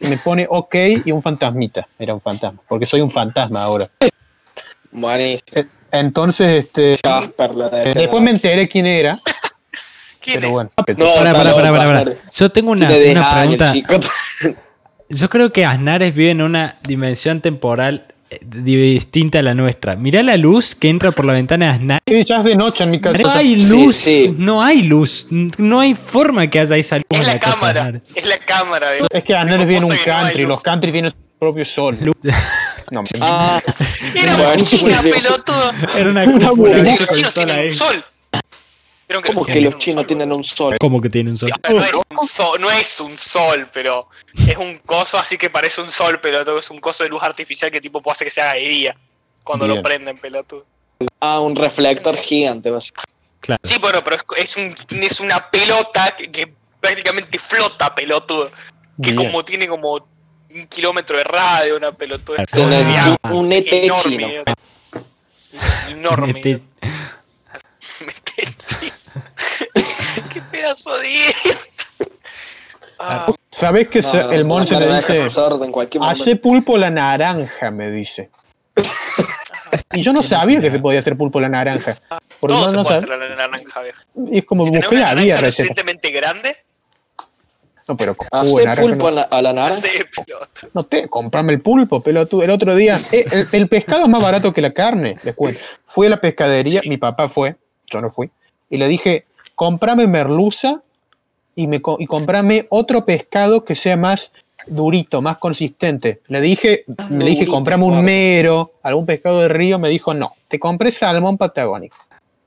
[0.01, 1.87] Y me pone ok y un fantasmita.
[1.99, 3.91] Era un fantasma, porque soy un fantasma ahora.
[4.91, 5.65] Buenísimo.
[5.91, 9.17] Entonces, este, Casper la de eh, después me enteré quién era,
[10.21, 10.71] ¿Quién pero bueno.
[10.77, 11.99] No, Pará, está pará, pará, loco, pará, pará.
[12.01, 12.17] Aznar.
[12.35, 13.73] Yo tengo una, Tiene 10 una pregunta.
[15.09, 19.97] Yo creo que Aznares vive en una dimensión temporal distinta a la nuestra.
[19.97, 22.01] Mirá la luz que entra por la ventana de Aznar.
[22.07, 23.23] Sí, ya es de noche en mi casa.
[23.23, 24.35] No hay luz, sí.
[24.39, 28.01] no hay luz, no hay forma que haya esa luz Es en la la cámara,
[28.05, 28.89] es la cámara.
[29.11, 30.49] Es que Aznar viene en un no country, luz.
[30.49, 31.99] los country tienen su propio sol.
[32.89, 33.61] No, Ah,
[34.15, 35.11] Era Bueno, China, sí.
[35.11, 35.73] pelotudo.
[35.97, 36.85] Era una Una cúpula
[37.73, 38.05] sol
[39.07, 39.23] tienen.
[39.23, 40.07] ¿Vieron ¿Cómo los que los chinos sol?
[40.07, 40.77] tienen un sol?
[40.81, 41.51] ¿Cómo que tiene un sol?
[41.71, 44.09] No es, un sol, no es un sol, pero
[44.49, 46.59] es un coso así que parece un sol, pelotudo.
[46.59, 48.97] Es un coso de luz artificial que tipo puede hacer que se haga de día
[49.45, 49.77] cuando Bien.
[49.77, 50.65] lo prenden, pelotudo.
[51.21, 52.71] Ah, un reflector gigante.
[52.71, 53.13] básicamente.
[53.41, 53.61] Claro.
[53.63, 58.51] Sí, bueno, pero es, es, un, es una pelota que, que prácticamente flota, pelotudo.
[59.01, 59.17] Que Bien.
[59.17, 62.39] como tiene como un kilómetro de radio, una pelotuda.
[62.55, 64.29] Un, un ET enorme, chino.
[65.91, 66.63] Enorme.
[70.33, 71.61] Qué pedazo de idiota.
[72.99, 75.27] Ah, ¿Sabés que No, se- el Monse dice,
[76.01, 78.31] hace pulpo la naranja, me dice.
[79.93, 81.97] Y yo no sabía que se podía hacer pulpo la naranja.
[82.41, 84.05] Porque todo no, se no puede sab- hacer la naranja vieja.
[84.31, 85.55] Y es como Si busqué, lo recetas.
[85.55, 86.57] suficientemente grande,
[87.89, 89.79] No, pero con naranja pulpo no, a la, a la naranja.
[89.79, 90.69] Hacé pelota.
[90.75, 92.43] no te, comprame el pulpo, pelotudo.
[92.43, 95.61] El otro día, eh, el, el pescado es más barato que la carne, les cuento.
[95.87, 97.57] Fui a la pescadería, mi papá fue,
[97.91, 98.31] yo no fui,
[98.71, 99.25] y le dije,
[99.55, 100.81] comprame merluza
[101.55, 104.33] y, me, y comprame otro pescado que sea más
[104.67, 106.21] durito, más consistente.
[106.29, 110.59] Le dije, le dije, comprame un mero, algún pescado de río, me dijo, no, te
[110.59, 111.97] compré salmón patagónico.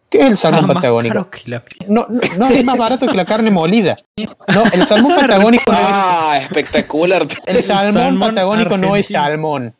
[0.10, 1.28] ¿Qué es el salmón Ah, más patagónico?
[1.46, 3.96] la- No, no, no, es más barato que la carne molida.
[4.18, 7.22] No, el salmón patagónico no es, Ah, espectacular.
[7.46, 9.76] el salmón, salmón patagónico no es salmón.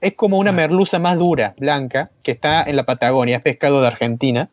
[0.00, 3.86] Es como una merluza más dura, blanca, que está en la Patagonia, es pescado de
[3.86, 4.48] Argentina.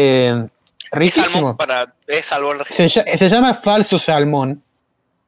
[0.00, 0.46] Eh,
[0.92, 1.26] riquísimo.
[1.32, 1.92] salmón para.
[2.06, 2.58] Es salmón.
[2.70, 4.62] Se, se llama falso salmón,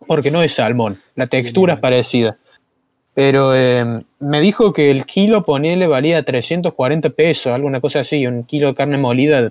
[0.07, 2.37] porque no es salmón, la textura es parecida.
[3.13, 8.45] Pero eh, me dijo que el kilo, ponele, valía 340 pesos, alguna cosa así, un
[8.45, 9.51] kilo de carne molida.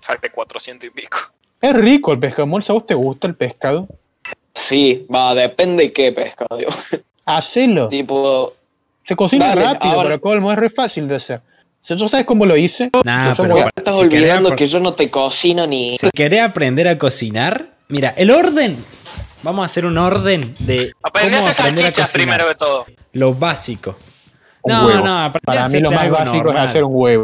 [0.00, 1.18] Sale 400 y pico.
[1.60, 3.86] Es rico el pescado, Molsa, ¿a vos te gusta el pescado?
[4.52, 6.58] Sí, va, depende de qué pescado.
[7.24, 7.88] Hacelo.
[7.88, 8.52] Tipo,
[9.04, 10.08] Se cocina Dale, rápido, ahora.
[10.08, 11.40] para colmo, es re fácil de hacer.
[11.86, 12.90] Si ¿Yo sabes cómo lo hice?
[13.04, 15.96] Nah, Yo pero estás si olvidando que yo no te cocino ni.
[15.98, 18.76] Si querés aprender a cocinar, mira, el orden.
[19.42, 22.12] Vamos a hacer un orden de Aprendí a cómo hacer a salchichas cocinar.
[22.38, 22.86] primero que todo.
[23.12, 23.96] Lo básico.
[24.62, 25.04] Un No, huevo.
[25.06, 26.64] no, Para mí lo más básico normal.
[26.64, 27.22] es hacer un huevo.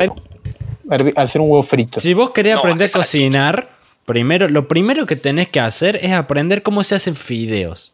[1.17, 1.99] Hacer un huevo frito.
[1.99, 3.69] Si vos querés No, aprender a cocinar,
[4.05, 7.93] primero, lo primero que tenés que hacer es aprender cómo se hacen fideos.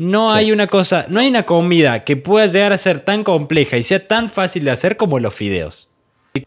[0.00, 3.76] No hay una cosa, no hay una comida que pueda llegar a ser tan compleja
[3.76, 5.88] y sea tan fácil de hacer como los fideos.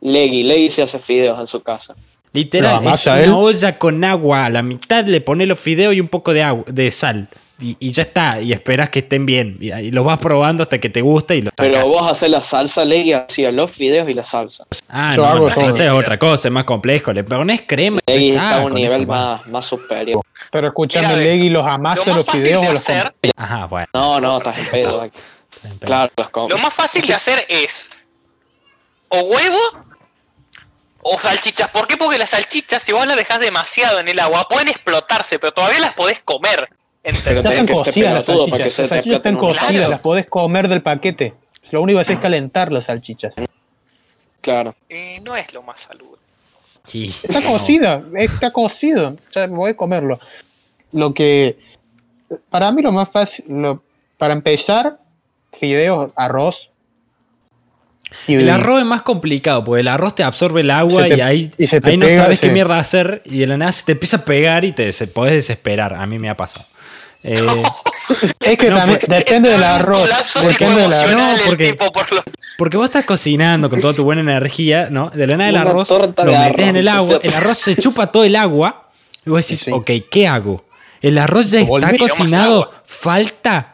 [0.01, 1.95] Leggy, Leggy se hace fideos en su casa.
[2.31, 3.31] Literal, es una él.
[3.31, 6.63] olla con agua, a la mitad le pones los fideos y un poco de agua,
[6.67, 7.27] de sal.
[7.59, 9.57] Y, y ya está, y esperas que estén bien.
[9.61, 11.87] Y, y los vas probando hasta que te gusta y los Pero sacas.
[11.89, 14.65] vos haces la salsa, Leggy hacía los fideos y la salsa.
[14.89, 17.13] Ah, Yo no, hago la salsa es otra cosa, es más complejo.
[17.13, 17.99] Le pones crema.
[18.07, 20.21] Leggy está, a un nivel más, más superior.
[20.51, 23.13] Pero escuchame, Leggy, los Lo amasa más los fideos los hacer.
[23.37, 23.87] Ajá, bueno.
[23.93, 25.09] No, no, estás en pedo.
[25.79, 26.49] Claro, los como.
[26.49, 27.91] Lo más fácil de hacer es.
[29.09, 29.59] O huevo.
[31.01, 31.69] O salchichas.
[31.69, 31.97] ¿Por qué?
[31.97, 35.79] Porque las salchichas, si vos las dejas demasiado en el agua, pueden explotarse, pero todavía
[35.79, 36.69] las podés comer.
[37.03, 38.73] Pero Ya están que cocidas las que salchichas.
[38.73, 41.33] se Las salchichas están cocidas, las podés comer del paquete.
[41.71, 43.33] Lo único que haces es calentar las salchichas.
[44.41, 44.75] Claro.
[44.89, 46.21] Y no es lo más saludable.
[46.93, 47.47] Está no.
[47.47, 49.15] cocido, está cocido.
[49.33, 50.19] Ya podés comerlo.
[50.91, 51.57] Lo que.
[52.49, 53.45] Para mí, lo más fácil.
[53.49, 53.83] lo-
[54.17, 54.99] para empezar,
[55.51, 56.69] fideos, arroz.
[58.27, 61.21] Y, El arroz es más complicado, porque el arroz te absorbe el agua te- y
[61.21, 64.17] ahí, y ahí no sabes qué mierda hacer y de la nada se te empieza
[64.17, 65.93] a pegar y te se podés desesperar.
[65.95, 66.65] A mí me ha pasado.
[67.23, 67.63] Eh,
[68.41, 70.01] Es que No, también porque- depende del un arroz.
[70.01, 70.95] colapso Depende del arroz.
[70.99, 72.23] psicoemocional No, el porque- tipo por lo-
[72.57, 75.09] porque vos estás cocinando con toda tu buena energía, ¿no?
[75.09, 78.25] De la nada el arroz lo metes en el agua, el arroz se chupa todo
[78.25, 78.89] el agua
[79.25, 79.71] y vos decís, Sí.
[79.71, 80.65] ok, ¿qué hago?
[81.01, 83.69] El arroz ya está cocinado, falta.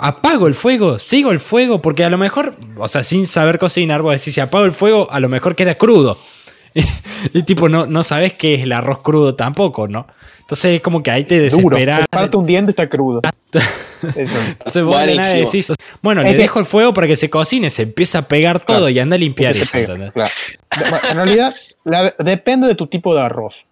[0.00, 4.00] Apago el fuego, sigo el fuego, porque a lo mejor, o sea, sin saber cocinar,
[4.00, 6.16] vos decís, si apago el fuego, a lo mejor queda crudo.
[7.34, 10.06] Y, tipo, no, no sabes qué es el arroz crudo tampoco, ¿no?
[10.40, 11.76] Entonces es como que ahí te Duro.
[11.76, 12.06] desesperas.
[12.08, 13.20] Parte un diente está crudo.
[13.52, 13.64] Eso.
[14.48, 15.44] Entonces vos de la nada Buenísimo.
[15.44, 18.22] decís, bueno, Es le que- dejo el fuego para que se cocine, se empieza a
[18.22, 18.88] pegar todo Claro.
[18.90, 19.66] y anda a limpiar eso.
[19.72, 19.94] pega,
[21.10, 21.54] En realidad,
[21.84, 23.66] la- depende de tu tipo de arroz.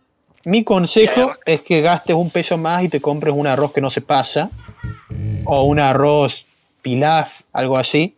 [0.44, 3.90] Mi consejo es que gastes un peso más y te compres un arroz que no
[3.90, 4.50] se pasa,
[5.44, 6.44] o un arroz
[6.82, 8.14] pilaf, algo así.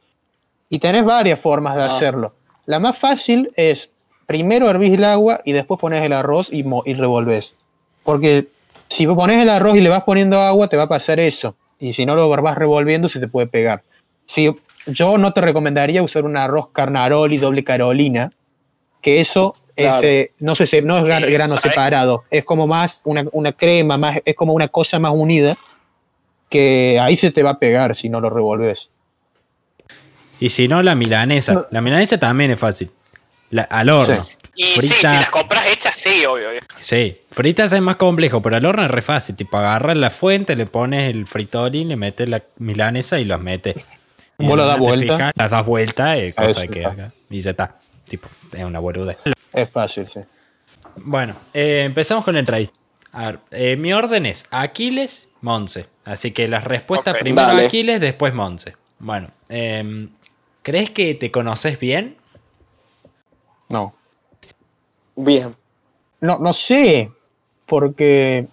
[0.70, 1.86] Y tenés varias formas de Ah.
[1.94, 2.34] hacerlo.
[2.66, 3.90] La más fácil es
[4.28, 7.54] primero hervís el agua y después pones el arroz y, y revolves.
[8.04, 8.48] Porque
[8.88, 11.56] si pones el arroz y le vas poniendo agua, te va a pasar eso.
[11.80, 13.82] Y si no lo vas revolviendo, se te puede pegar.
[14.26, 14.54] Si,
[14.86, 18.30] yo no te recomendaría usar un arroz carnaroli doble carolina,
[19.00, 21.62] que eso es, eh, no, se, no es grano ¿sabes?
[21.62, 25.56] separado, es como más una, una crema, más, es como una cosa más unida,
[26.50, 28.90] que ahí se te va a pegar si no lo revolves.
[30.38, 31.54] Y si no, la milanesa.
[31.54, 31.66] No.
[31.70, 32.90] La milanesa también es fácil.
[33.50, 34.16] La- al horno.
[34.24, 34.34] Sí.
[34.54, 36.48] Y sí, si las compras hechas, sí, obvio.
[36.80, 39.36] Sí, fritas es más complejo, pero al horno es re fácil.
[39.36, 43.76] Tipo, agarras la fuente, le pones el fritolín, le metes la milanesa y los metes.
[44.36, 45.16] Y Vos la das te vuelta.
[45.16, 47.12] fijas, las das vuelta, eh, Ah, cosa que acá.
[47.30, 47.76] Y ya está.
[48.04, 49.16] Tipo, es una boludez.
[49.52, 50.20] Es fácil, sí.
[50.96, 52.68] Bueno, eh, empezamos con el raid.
[53.12, 55.86] A ver, eh, mi orden es Aquiles, Monse.
[56.04, 57.66] Así que las respuestas primero Dale.
[57.66, 58.74] Aquiles, después Monse.
[58.98, 60.08] Bueno, em,
[60.62, 62.16] ¿crees que te conoces bien?
[63.68, 63.92] No.
[65.16, 65.54] Bien.
[66.20, 67.10] No, no sé,
[67.66, 68.46] porque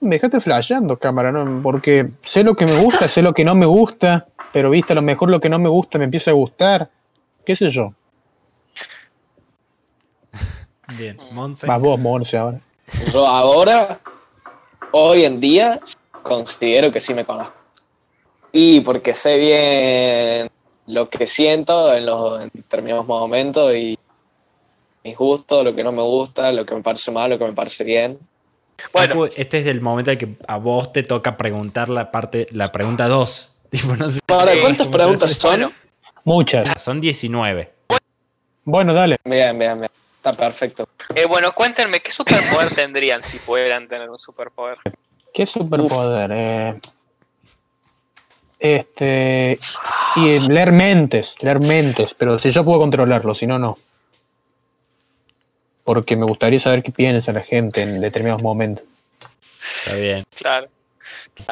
[0.00, 1.62] me dejaste flasheando, cámara, ¿no?
[1.62, 4.96] Porque sé lo que me gusta, sé lo que no me gusta, pero viste, a
[4.96, 6.90] lo mejor lo que no me gusta me empieza a gustar.
[7.44, 7.92] ¿Qué sé yo?
[10.96, 11.66] Bien, Monse.
[11.66, 12.60] Más vos, Monse, ahora.
[13.12, 14.00] Yo ahora
[14.92, 15.80] hoy en día
[16.22, 17.54] considero que sí me conozco.
[18.52, 20.50] Y porque sé bien
[20.86, 23.98] lo que siento en los en determinados momentos y
[25.02, 27.52] mis gustos, lo que no me gusta, lo que me parece mal, lo que me
[27.52, 28.18] parece bien.
[28.92, 32.46] Bueno, Facu, este es el momento en que a vos te toca preguntar la parte,
[32.50, 33.50] la pregunta 2.
[33.70, 35.50] Tipo, no sé, Ahora, ¿cuántas ¿cómo se preguntas son?
[35.50, 35.72] Bueno.
[36.24, 36.82] Muchas.
[36.82, 37.72] son 19.
[38.64, 39.16] Bueno, dale.
[39.24, 39.90] Bien, bien, bien.
[40.16, 40.88] Está perfecto.
[41.14, 44.78] eh, bueno, cuéntenme, ¿qué superpoder tendrían si pudieran tener un superpoder?
[45.34, 46.30] ¿Qué superpoder?
[46.32, 46.80] Eh,
[48.64, 49.58] este.
[50.16, 53.78] Y leer mentes, leer mentes, pero si yo puedo controlarlo, si no, no.
[55.84, 58.84] Porque me gustaría saber qué piensa la gente en determinados momentos.
[59.84, 60.24] Está bien.
[60.34, 60.68] Claro.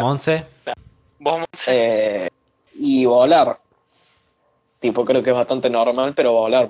[0.00, 0.46] Monse,
[1.18, 2.24] Vos, Monse?
[2.24, 2.28] Eh,
[2.74, 3.58] y volar.
[4.78, 6.68] Tipo, creo que es bastante normal, pero volar.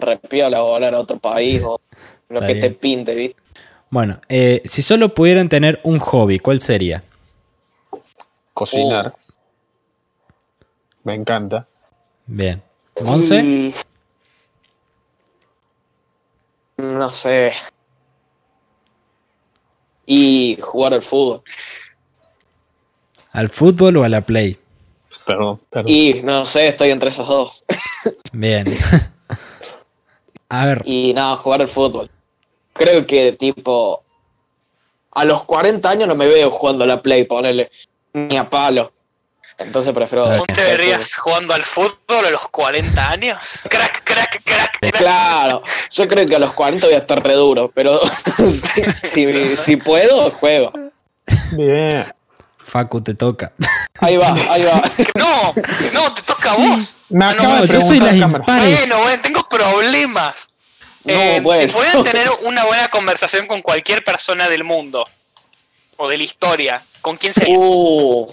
[0.00, 1.80] repiola volar a otro país o
[2.28, 3.42] lo Está que te pinte, ¿viste?
[3.90, 7.04] bueno, eh, si solo pudieran tener un hobby, ¿cuál sería?
[8.52, 9.14] Cocinar.
[11.04, 11.68] Me encanta.
[12.26, 12.62] Bien.
[13.04, 13.74] Monse, Y-
[16.78, 17.52] No sé.
[20.06, 21.42] Y jugar al fútbol.
[23.32, 24.58] ¿al fútbol o a la play?
[25.26, 25.92] Perdón, perdón.
[25.92, 27.64] Y no sé, estoy entre esos dos.
[28.32, 28.64] Bien.
[30.48, 32.10] a ver, Y nada, jugar al fútbol.
[32.72, 34.02] Creo que tipo.
[35.12, 37.70] A los 40 años no me veo jugando a la Play, ponele.
[38.12, 38.92] Ni a palo.
[39.58, 40.26] Entonces prefiero.
[40.28, 43.38] ¿Vos te verías jugando al fútbol a los 40 años?
[43.68, 44.96] Crack, crack, crack, crack.
[44.96, 47.98] Claro, yo creo que a los 40 voy a estar re duro, pero
[48.36, 50.70] si, si- si puedo, juego.
[51.52, 52.12] Bien.
[52.66, 53.52] Facu, te toca.
[54.00, 54.82] Ahí va, ahí va.
[55.16, 55.52] No,
[55.92, 56.96] no, te toca a vos.
[57.10, 58.38] Me Ah, no, acaba de yo soy las cámara.
[58.42, 58.78] impares.
[58.78, 60.48] Bueno, bueno, tengo problemas.
[61.04, 61.68] No, Eh, bueno.
[61.68, 65.04] Si pudieran tener una buena conversación con cualquier persona del mundo
[65.98, 67.54] o de la historia, ¿con quién sería?
[67.56, 68.32] Uh,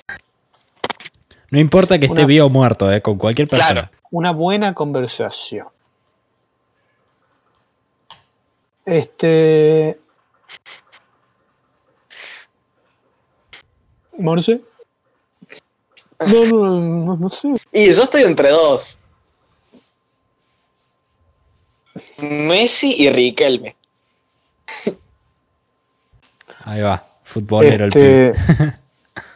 [1.52, 3.90] No importa que esté Una- vivo o muerto, eh, con cualquier persona.
[3.90, 3.98] Claro.
[4.10, 5.68] Una buena conversación.
[8.86, 10.00] Este.
[14.18, 14.62] ¿Morse?
[16.20, 17.54] No, no, no, no sé.
[17.72, 18.98] y yo estoy entre dos.
[22.20, 23.76] Messi y Riquelme.
[26.64, 27.04] Ahí va.
[27.24, 28.30] Futbolero el pibe.
[28.30, 28.74] Este,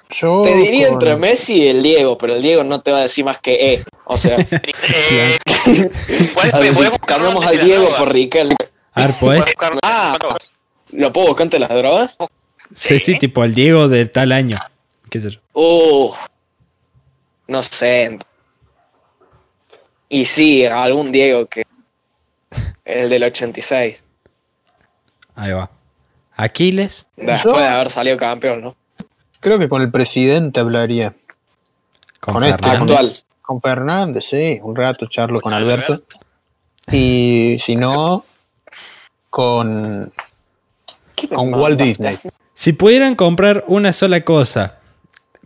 [0.10, 3.00] yo Te diría con- entre Messi y el Diego, pero el Diego no te va
[3.00, 3.84] a decir más que E.
[4.06, 5.38] O sea, Eh,
[6.34, 8.00] ¿puedes- a ver, si puedes buscar cambiamos al Diego drogas?
[8.00, 8.56] por Riquelme.
[8.94, 9.56] A ver, ¿Puedes pues.
[9.84, 10.18] Ah.
[10.92, 12.18] ¿Lo puedo buscar ante las drogas?
[12.74, 14.58] Sí, sí, tipo el Diego de tal año.
[15.10, 15.40] ¿Qué sé yo?
[15.54, 16.14] Uh,
[17.48, 18.18] no sé.
[20.10, 21.64] Y sí, algún Diego que.
[22.86, 23.98] El del 86.
[25.36, 25.70] Ahí va.
[26.38, 27.08] Aquiles.
[27.16, 28.76] Después de haber salido campeón, ¿no?
[29.40, 31.16] Creo que con el presidente hablaría.
[32.20, 32.82] Con, Con este, Fernández.
[32.82, 33.12] Actual.
[33.42, 36.02] Con Fernández, sí, un rato charlo con Alberto.
[36.92, 38.26] Y si no,
[39.30, 40.12] con,
[41.16, 41.54] ¿Qué me con?
[41.54, 42.18] Walt Disney.
[42.54, 44.80] Si pudieran comprar una sola cosa,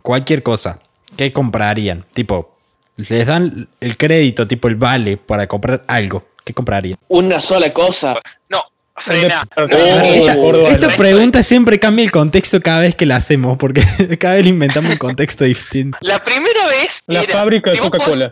[0.00, 0.80] cualquier cosa,
[1.16, 2.06] ¿qué comprarían?
[2.14, 2.56] Tipo,
[2.96, 6.24] les dan el crédito, tipo el vale, para comprar algo.
[6.44, 6.98] ¿Qué comprarían?
[7.08, 8.16] Una sola cosa.
[9.00, 9.44] Frena.
[9.56, 13.82] Esta, Oh, esta pregunta siempre cambia el contexto cada vez que la hacemos, porque
[14.20, 15.98] cada vez le inventamos un contexto distinto.
[16.00, 17.00] La primera vez.
[17.06, 18.30] La era- fábrica de si vos Coca-Cola.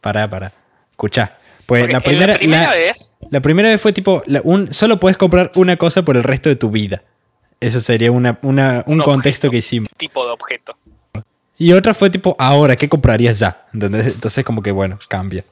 [0.00, 0.52] Pará, pará.
[0.90, 1.38] Escuchá.
[1.66, 3.14] Pues la primera, la primera la- vez.
[3.30, 6.48] la primera vez fue tipo, la- un, solo puedes comprar una cosa por el resto
[6.50, 7.02] de tu vida.
[7.60, 9.50] Eso sería una, una- un Un contexto objeto.
[9.52, 9.88] que hicimos.
[9.96, 10.76] tipo de objeto.
[11.56, 13.64] Y otra fue tipo, ahora, ¿qué comprarías ya?
[13.72, 14.08] ¿Entendés?
[14.08, 15.44] Entonces como que bueno, cambia.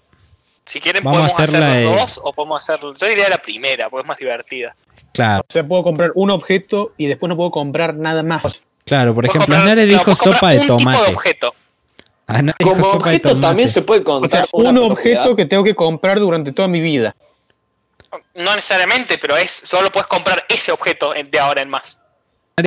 [0.66, 2.78] Si quieren, Vamos podemos hacer los de- dos o podemos hacer.
[2.96, 4.74] Yo diría la primera, porque es más divertida.
[5.12, 8.62] Claro, O sea, puedo comprar un objeto y después no puedo comprar nada más.
[8.86, 9.14] claro.
[9.14, 11.12] Por ejemplo, comprar- Nare no, dijo sopa de un tipo tomate.
[11.14, 11.54] objeto.
[12.26, 13.46] Ana dijo Como sopa de objeto tomate.
[13.48, 14.30] también se puede O contar.
[14.30, 17.14] sea, una un objeto que tengo que comprar durante toda mi vida.
[18.34, 21.98] No necesariamente, pero es solo puedes comprar ese objeto de ahora en más.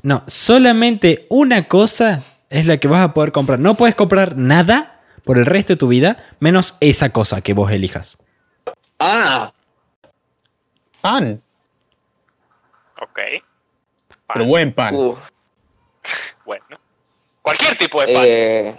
[0.03, 3.59] No, solamente una cosa es la que vas a poder comprar.
[3.59, 4.94] No puedes comprar nada
[5.25, 8.17] por el resto de tu vida, menos esa cosa que vos elijas.
[8.99, 9.51] Ah,
[11.01, 11.41] Pan,
[13.01, 13.19] Ok.
[14.33, 14.95] pero buen pan.
[14.95, 15.15] uh,
[16.45, 16.65] Bueno.
[17.41, 18.23] Cualquier tipo de pan.
[18.25, 18.75] eh,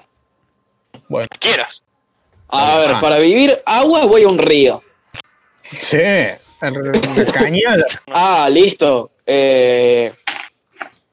[1.08, 1.84] Bueno, que quieras.
[2.48, 3.00] a ver, Ah.
[3.00, 4.82] para vivir agua voy a un río.
[5.62, 5.98] sí,
[7.34, 7.84] cañada.
[8.12, 9.10] Ah, listo.
[9.26, 10.12] Eh,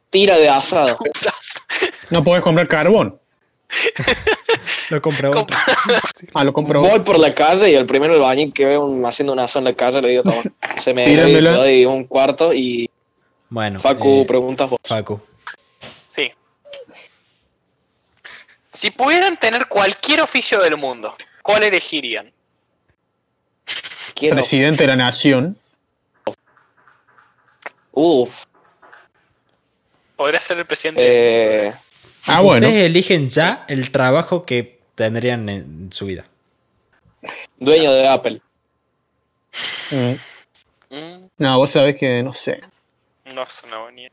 [0.10, 0.98] tira de asado.
[2.10, 3.20] No podés comprar carbón.
[4.90, 5.58] lo compré otro.
[6.34, 9.40] Ah, lo Voy por la calle y el primero el baño que veo haciendo un
[9.40, 10.44] aso en la calle le digo, toma,
[10.78, 12.90] se me doy un cuarto y...
[13.50, 13.80] Bueno.
[13.80, 14.80] Facu, eh, preguntas vos.
[14.84, 15.22] Facu.
[16.08, 16.32] Sí.
[18.72, 22.32] Si pudieran tener cualquier oficio del mundo, ¿cuál elegirían?
[24.16, 25.58] Presidente de la Nación.
[27.92, 28.46] Uf.
[30.16, 31.68] Podría ser el presidente.
[31.68, 31.74] Eh,
[32.28, 32.66] Ah, bueno.
[32.68, 36.26] Ustedes eligen ya el trabajo que tendrían en su vida.
[37.60, 38.42] dueño de Apple.
[39.92, 40.96] Mm.
[40.96, 42.62] Mm, No, vos sabés que no sé.
[43.34, 44.10] no es una buena.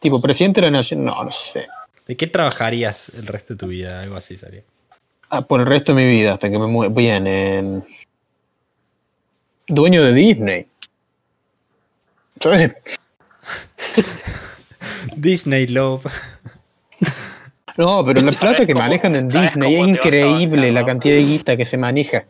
[0.00, 1.04] Tipo, presidente de la nación.
[1.04, 1.66] No, no sé.
[2.06, 4.00] ¿De qué trabajarías el resto de tu vida?
[4.02, 4.62] Algo así sería.
[5.30, 6.92] Ah, por el resto de mi vida, hasta que me muera.
[6.92, 7.86] Bien, en.
[9.68, 10.66] Dueño de Disney.
[12.40, 12.72] ¿Sabes?
[15.16, 16.04] Disney Love.
[17.76, 20.86] No, pero la plata ¿Sabes que cómo- manejan en Disney es increíble la no?
[20.86, 22.24] cantidad de guita que se maneja.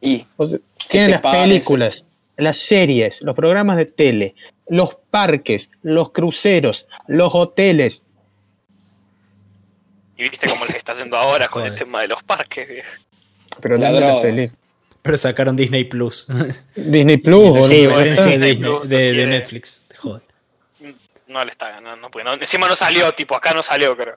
[0.00, 0.58] Y O sea,
[0.88, 1.42] tienen las parece?
[1.48, 2.04] películas,
[2.36, 4.34] las series, los programas de tele,
[4.68, 8.02] los parques, los cruceros, los hoteles.
[10.16, 12.68] Y viste cómo les está haciendo ahora con el tema de los parques.
[12.68, 12.88] viejo.
[13.60, 14.52] Pero La ¿dónde las droga.
[15.02, 16.26] Pero sacaron Disney Plus.
[16.76, 17.66] Disney Plus, boludo.
[17.68, 18.38] Sí, competencia está.
[18.46, 19.82] de, de- de Netflix.
[21.34, 22.08] No le está ganando.
[22.12, 24.16] porque no- encima no salió, tipo, acá no salió, creo.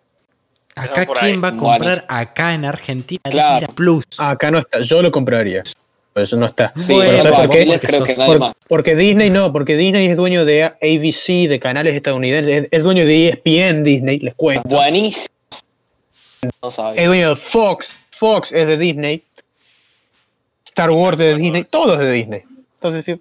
[0.76, 1.38] Acá, por ¿quién ahí.
[1.42, 3.66] va a comprar acá en Argentina Claro.
[3.70, 4.04] Plus?
[4.20, 5.64] Acá no está, yo lo compraría.
[6.14, 6.74] Pero eso no está.
[6.78, 7.58] sí, Bueno, ¿sabes por qué?
[7.60, 8.54] también creo que Porque nadie Por- más.
[8.68, 13.04] porque Disney no, porque Disney es dueño de ABC, de canales estadounidenses, es, es dueño
[13.04, 14.70] de ESPN Disney, les cuento.
[14.70, 15.34] Buenísimo.
[16.62, 17.02] No sabía.
[17.02, 19.24] Es dueño de Fox, Fox es de Disney,
[20.66, 22.44] Star Wars es de Disney, todo es de Disney.
[22.76, 23.20] Entonces sí,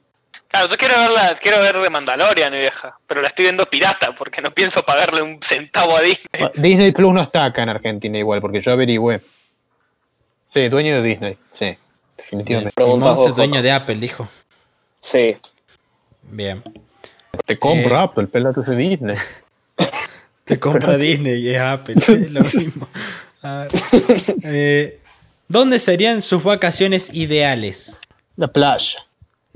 [0.57, 2.99] Claro, yo quiero ver, la, quiero ver de Mandalorian, vieja.
[3.07, 6.51] Pero la estoy viendo pirata porque no pienso pagarle un centavo a Disney.
[6.55, 9.21] Disney Plus no está acá en Argentina igual, porque yo averigüé.
[10.55, 11.77] Sí, dueño de Disney, sí,
[12.17, 12.73] definitivamente.
[12.83, 14.29] Monse, vos, dueño de Apple, dijo.
[15.01, 15.37] Sí.
[16.23, 16.63] Bien.
[17.45, 18.01] Te compro Eh.
[18.01, 19.17] Apple, pelado es de Disney.
[20.45, 21.97] Te compra Disney y es Apple.
[21.99, 22.89] Es lo mismo.
[23.43, 23.69] A ver.
[24.45, 25.01] Eh,
[25.49, 28.01] ¿Dónde serían sus vacaciones ideales?
[28.37, 29.06] La playa,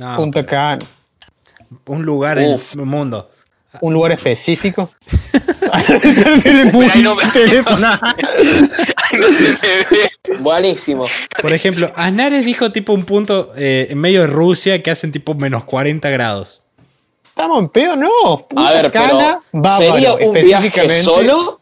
[0.01, 0.79] No, Punta Cana,
[1.87, 2.73] un lugar Uf.
[2.75, 3.31] en el mundo.
[3.83, 4.91] un lugar específico.
[6.43, 6.65] Pero
[7.03, 7.87] no me- Teléfono.
[8.03, 10.39] Ay, no se me ve.
[10.39, 11.05] Buenísimo.
[11.41, 15.35] Por ejemplo, Aznares dijo tipo un punto eh, en medio de Rusia que hacen tipo
[15.35, 16.63] menos 40 grados.
[17.29, 18.09] Estamos en pedo, no.
[18.57, 21.61] A ver, pero Cana, bárbaro, ¿sería un viaje solo?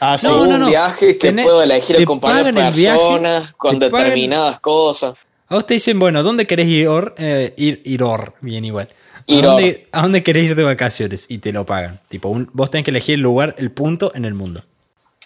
[0.00, 0.26] Ah, sí.
[0.26, 0.66] No, no, un no.
[0.66, 5.14] viaje que Tenés- puedo elegir acompañar el viaje, personas con te pagan- determinadas cosas?
[5.52, 6.88] A vos te dicen, bueno, ¿dónde querés ir?
[7.18, 8.88] Eh, ir, ir or, bien igual.
[9.18, 11.26] ¿A Ir dónde, ¿A dónde querés ir de vacaciones?
[11.28, 12.00] Y te lo pagan.
[12.08, 14.64] Tipo, un- vos tenés que elegir el lugar, el punto en el mundo.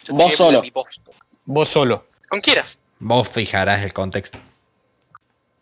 [0.08, 0.62] Vos Yo solo.
[1.44, 2.06] Vos solo.
[2.28, 2.76] Con quieras.
[2.98, 4.38] Vos fijarás el contexto.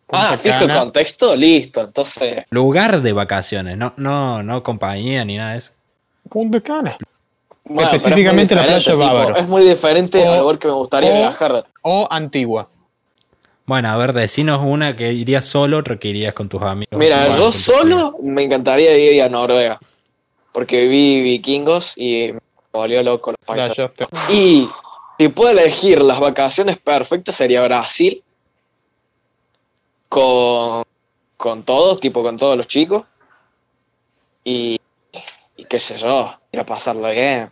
[0.09, 1.83] Ah, fijo el contexto, listo.
[1.83, 5.73] Entonces, Lugar de vacaciones, no, no, no compañía ni nada de eso.
[6.31, 6.97] Punta Cana.
[7.65, 9.37] bueno, es Específicamente la playa tipo, Bávaro.
[9.37, 11.67] Es muy diferente O- al lugar que me gustaría o- viajar.
[11.83, 12.71] O Antigua.
[13.67, 16.99] Bueno, a ver, decinos una que irías solo, otra que irías con tus amigos.
[16.99, 19.79] Mira, Bueno, yo solo me encantaría ir a Noruega.
[20.53, 22.41] Porque vi vikingos y me
[22.73, 23.91] volvió loco los paisajes.
[24.31, 24.69] Y
[25.19, 28.23] si puedo elegir las vacaciones perfectas sería Brasil.
[30.09, 30.85] Con,
[31.37, 33.05] con todos, tipo con todos los chicos.
[34.45, 34.79] Y,
[35.57, 37.51] y qué sé yo, ir a pasarla bien.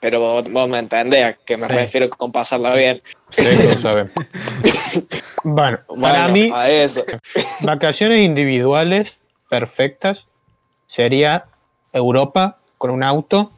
[0.00, 1.72] Pero vos, vos me entendés a qué me Sí.
[1.74, 3.02] refiero con pasarla bien.
[3.30, 4.10] Sí, lo saben.
[5.42, 7.02] bueno, para mí, a eso.
[7.62, 9.18] vacaciones individuales
[9.48, 10.28] perfectas
[10.86, 11.46] sería
[11.92, 13.50] Europa con un auto,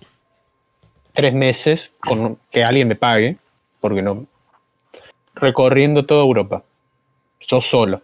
[1.12, 3.36] tres meses, con que alguien me pague,
[3.80, 4.26] porque no.
[5.34, 6.62] Recorriendo toda Europa.
[7.40, 8.02] Yo solo.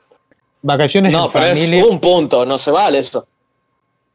[0.63, 1.81] Vacaciones No, en pero familia.
[1.81, 3.27] es un punto, no se vale eso.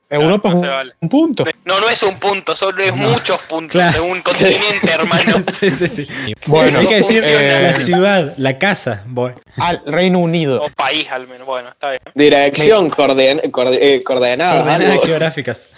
[0.10, 0.94] Europa no es un, vale.
[1.00, 1.46] un punto.
[1.66, 3.10] No, no es un punto, solo es No.
[3.10, 3.94] muchos puntos Claro.
[4.04, 5.44] de un continente, hermano.
[5.60, 6.08] sí, sí, sí.
[6.46, 9.04] Bueno, hay que decir eh, la ciudad, la casa.
[9.08, 9.34] Voy.
[9.58, 10.62] Al Reino Unido.
[10.62, 11.48] O país, al menos.
[11.48, 12.02] Bueno, está bien.
[12.14, 15.04] Dirección coorden- coorde- eh, coordenadas.
[15.06, 15.70] Geográficas.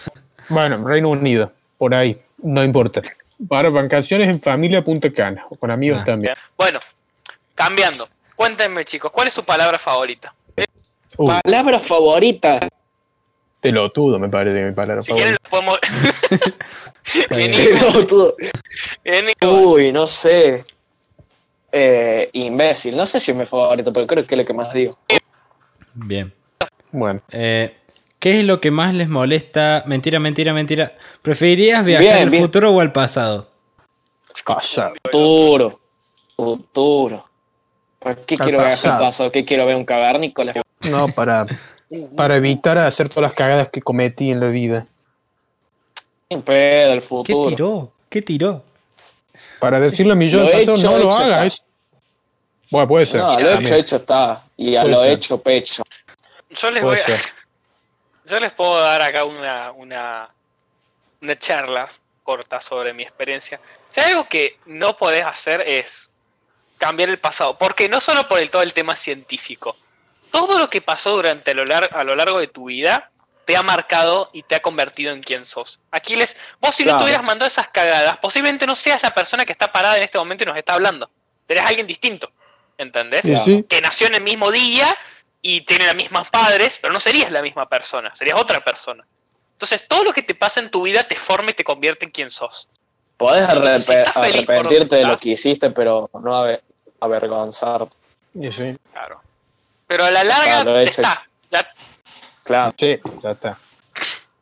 [0.49, 1.51] Bueno, Reino Unido.
[1.78, 2.19] Por ahí.
[2.43, 3.01] No importa.
[3.47, 5.45] Para vacaciones en familia, Punta Cana.
[5.49, 6.05] O con amigos Ah.
[6.05, 6.34] también.
[6.57, 6.80] Bueno,
[7.55, 8.09] cambiando.
[8.36, 10.34] Cuéntenme, chicos, ¿cuál es su palabra favorita?
[11.43, 12.59] Palabra favorita.
[13.61, 15.79] Pelotudo me parece mi palabra Si quieren, lo podemos.
[19.41, 20.65] Uy, no sé.
[21.71, 22.95] Eh, imbécil.
[22.95, 24.97] No sé si es mi favorito, pero creo que es lo que más digo.
[25.93, 26.33] Bien.
[26.91, 27.75] Bueno, Eh,
[28.19, 29.83] ¿Qué es lo que más les molesta?
[29.85, 30.97] Mentira, mentira, mentira.
[31.21, 32.41] ¿Preferirías viajar Bien, al bien.
[32.43, 33.51] futuro o al pasado?
[34.43, 34.93] calla.
[35.03, 35.79] Futuro.
[36.35, 37.29] Futuro.
[37.99, 39.03] ¿Para qué Al quiero viajar al pasado.
[39.05, 39.31] pasado?
[39.31, 40.53] ¿Qué quiero ver un cavernícola?
[40.89, 41.45] No, para,
[42.15, 44.88] para evitar hacer todas las cagadas que cometí en la vida.
[46.29, 47.91] Sin pedo, el ¿Qué tiró?
[48.09, 48.63] ¿Qué tiró?
[49.59, 51.31] Para decirle a mi yo Lo hecho, no lo hecho haga.
[51.31, 51.45] está.
[51.45, 51.61] es-
[52.69, 53.21] Bueno, puede ser.
[53.21, 54.43] No, lo hecho, hecho está.
[54.57, 55.11] Y a Puede lo ser.
[55.13, 55.83] hecho, pecho.
[56.49, 57.05] Yo les voy a-.
[58.25, 60.29] Yo les puedo dar acá una, una,
[61.21, 61.88] una charla
[62.23, 63.57] corta sobre mi experiencia.
[63.89, 66.11] Si hay algo que no podés hacer es
[66.77, 69.77] cambiar el pasado, porque no solo por el, todo el tema científico,
[70.32, 73.11] todo lo que pasó durante lo lar- a lo largo de tu vida
[73.45, 75.80] te ha marcado y te ha convertido en quien sos.
[75.91, 79.53] Aquiles, vos si no te hubieras mandado esas cagadas, posiblemente no seas la persona que
[79.53, 81.09] está parada en este momento y nos está hablando.
[81.47, 82.30] Eres alguien distinto,
[82.78, 83.21] ¿entendés?
[83.45, 84.93] Sí, que nació en el mismo día
[85.41, 89.05] y tiene los mismos padres, pero no serías la misma persona, serías otra persona.
[89.53, 92.11] Entonces, todo lo que te pasa en tu vida te forma y te convierte en
[92.11, 92.69] quien sos.
[93.15, 96.61] Podés Si arrepentirte de lo que hiciste, pero no aver-
[96.99, 97.95] avergonzarte.
[98.36, 99.21] y sí, Claro.
[99.88, 101.67] Pero a la larga Claro, te hecho está, ya
[102.43, 103.57] Claro, sí, ya está.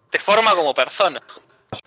[0.10, 1.22] te forma como persona.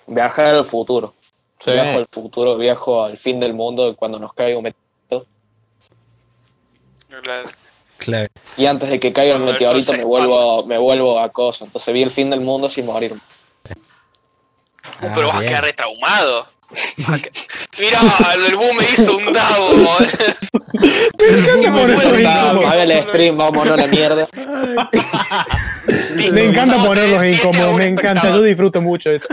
[0.06, 1.14] viajar al futuro.
[1.60, 1.72] Sí.
[1.72, 5.26] Viajo al futuro, viajo al fin del mundo cuando nos caiga un meteorito.
[7.98, 8.28] Claro.
[8.56, 11.64] Y antes de que caiga el meteorito me vuelvo, me vuelvo a cosa.
[11.64, 13.12] Entonces vi el fin del mundo sin morir.
[13.12, 13.18] Uh,
[15.00, 15.50] Ah, pero vas a bien.
[15.50, 16.46] quedar retraumado.
[16.70, 17.30] Vas a que-
[17.80, 17.98] Mirá,
[18.46, 19.68] el boom me hizo un dabo.
[21.18, 22.72] encanta poner puedo los estar- incómodos.
[22.72, 24.28] Haga el stream, vámonos a la mierda.
[26.32, 29.28] Me encanta vamos a ponerlos incómodos, me encanta, yo disfruto mucho esto.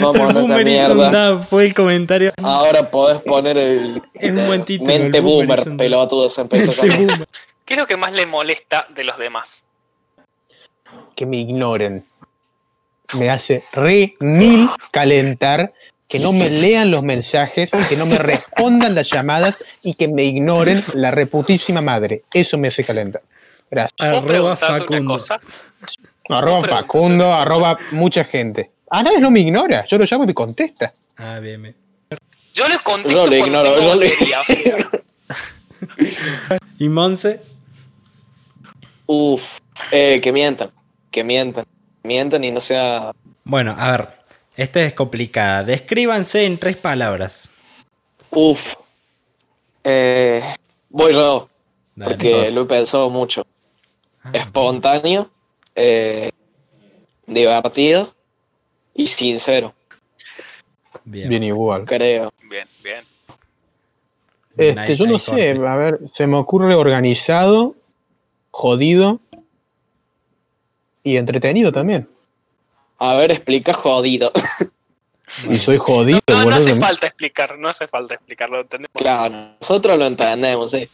[0.00, 1.38] Vámonos a la mierda.
[1.38, 2.32] fue el comentario.
[2.42, 4.02] Ahora podés poner el.
[4.14, 6.72] Es un buen título, Mente el Boomer pelotudo, se empezó.
[7.64, 9.64] ¿Qué es lo que más le molesta de los demás?
[11.14, 12.04] Que me ignoren.
[13.14, 15.72] Me hace re mil calentar
[16.08, 20.24] que no me lean los mensajes, que no me respondan las llamadas y que me
[20.24, 22.24] ignoren la reputísima madre.
[22.34, 23.22] Eso me hace calentar.
[23.70, 23.92] Gracias.
[23.96, 25.18] ¿Puedo Arroba Facundo.
[26.28, 28.70] Arroba Facundo, arroba mucha gente.
[28.90, 29.84] Ah, nadie no me ignora.
[29.86, 30.92] Yo lo llamo y me contesta.
[31.16, 31.76] Ah, bien, bien.
[32.54, 34.12] Yo le contesto Yo le ignoro, yo le-
[36.78, 37.40] ¿Y Monse?
[39.06, 39.58] Uf,
[39.92, 40.70] eh, que mientan.
[41.10, 41.64] Que mientan.
[42.02, 43.12] Mientan y no sea.
[43.44, 44.08] Bueno, a ver.
[44.56, 45.62] Esta es complicada.
[45.64, 47.50] Descríbanse en tres palabras.
[48.30, 48.74] Uf.
[49.84, 50.42] Eh,
[50.90, 51.48] voy yo,
[51.94, 52.10] Dale.
[52.10, 53.46] porque lo he pensado mucho.
[54.22, 55.30] Ah, Espontáneo,
[55.74, 56.30] eh,
[57.26, 58.12] divertido
[58.94, 59.72] y sincero,
[61.04, 61.28] Bien.
[61.30, 61.86] Bien igual.
[61.86, 62.30] creo.
[62.44, 63.00] Bien, bien.
[64.58, 67.74] Este, yo no sé, a ver, se me ocurre organizado,
[68.50, 69.20] jodido
[71.02, 72.08] y entretenido también.
[72.98, 74.30] A ver, explica jodido.
[75.48, 78.90] Y soy jodido, No, no hace falta explicar, no hace falta explicarlo, ¿entendemos?
[78.94, 80.88] claro, nosotros lo entendemos, sí.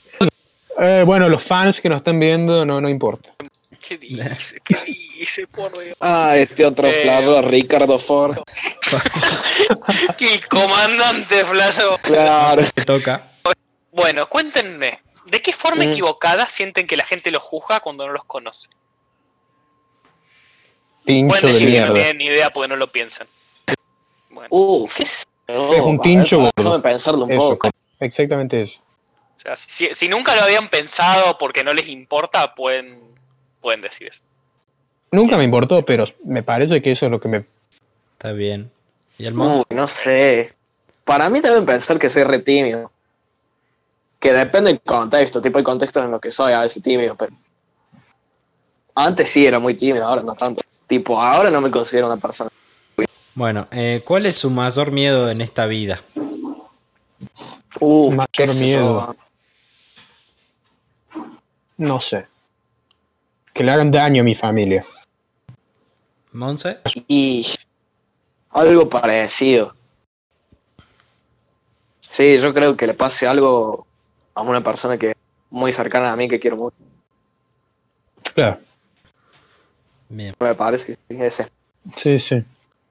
[0.78, 3.30] Eh, bueno, los fans que nos están viendo, no, no importa.
[3.80, 4.60] ¿Qué dice?
[4.62, 4.74] ¿Qué
[5.18, 5.46] dice?
[5.46, 5.96] Por Dios.
[6.00, 6.92] Ah, este otro Eh.
[7.02, 8.36] flaco, Ricardo Ford.
[10.18, 11.98] Que el comandante Flaso.
[12.02, 12.62] Claro.
[12.84, 13.22] Toca.
[13.92, 15.92] Bueno, cuéntenme, ¿de qué forma Mm.
[15.92, 18.68] equivocada sienten que la gente los juzga cuando no los conoce?
[21.06, 21.94] Tincho Pueden de que no mierda.
[21.94, 23.26] tienen ni idea porque no lo piensan.
[24.30, 25.72] Bueno, Uh, qué sé yo.
[25.74, 26.50] Es un ver, tincho.
[26.56, 27.70] Déjame pensarlo un Eso, poco.
[28.00, 28.80] exactamente eso.
[29.36, 32.98] o sea, si, si nunca lo habían pensado porque no les importa, pueden,
[33.60, 34.20] pueden decir eso.
[35.12, 37.44] Nunca me importó, pero me parece que eso es lo que me...
[38.14, 38.70] Está bien.
[39.18, 40.52] ¿Y el Uy, no sé.
[41.04, 42.90] Para mí deben pensar que soy re tímido.
[44.18, 45.40] Que depende del contexto.
[45.40, 47.32] Tipo, hay contextos en los que soy a veces tímido, pero.
[48.94, 50.60] Antes sí era muy tímido, ahora no tanto.
[50.86, 52.50] Tipo, ahora no me considero una persona.
[53.34, 56.00] Bueno, eh, ¿cuál es su mayor miedo en esta vida?
[57.80, 59.16] Uh, Mayor miedo.
[61.76, 62.26] No sé.
[63.52, 64.84] Que le hagan daño a mi familia.
[66.32, 66.78] ¿Monse?
[67.08, 67.46] Y.
[68.50, 69.74] Algo parecido.
[72.00, 73.86] Sí, yo creo que le pase algo
[74.34, 75.16] a una persona que es
[75.50, 76.76] muy cercana a mí, que quiero mucho.
[78.34, 78.58] Claro.
[80.08, 80.34] Bien.
[80.38, 81.46] Me parece que sí, ese.
[81.96, 82.42] Sí, sí.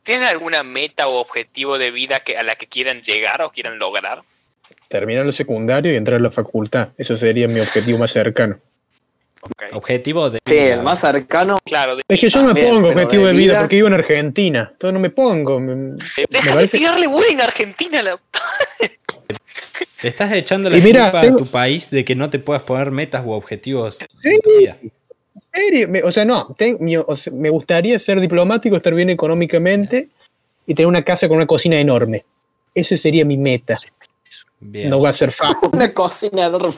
[0.04, 3.80] ¿Tienen alguna meta o objetivo de vida que, a la que quieran llegar o quieran
[3.80, 4.22] lograr?
[4.88, 6.90] Terminar el secundario y entrar a la facultad.
[6.98, 8.58] Eso sería mi objetivo más cercano.
[9.74, 10.40] Objetivo de.
[10.46, 11.60] Sí, el más cercano.
[11.64, 13.88] Claro, de- Es que yo no me pongo objetivo de de vida vida- porque vivo
[13.88, 14.70] en Argentina.
[14.72, 15.60] Entonces no me pongo.
[15.60, 15.98] me- me
[16.30, 18.02] deja de tirarle bullying a Argentina.
[18.02, 18.20] la-
[20.02, 22.40] Le estás echando la Y mira, culpa tengo- a tu país de que no te
[22.40, 24.06] puedas poner metas u objetivos Sí.
[24.24, 24.78] en tu vida.
[25.56, 25.88] ¿En serio?
[25.90, 26.54] Me- o sea, no.
[26.58, 30.10] ten- mi- o sea, me gustaría ser diplomático, estar bien económicamente
[30.68, 32.26] y tener una casa con una cocina enorme.
[32.74, 33.78] Ese sería mi meta.
[34.60, 34.90] Bien.
[34.90, 35.56] No va a ser fácil.
[35.74, 36.74] Una cocina enorme.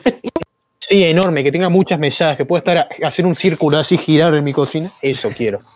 [0.88, 4.34] Sí, enorme, que tenga muchas mesadas, que pueda estar a- hacer un círculo así, girar
[4.34, 4.90] en mi cocina.
[5.02, 5.58] Eso quiero.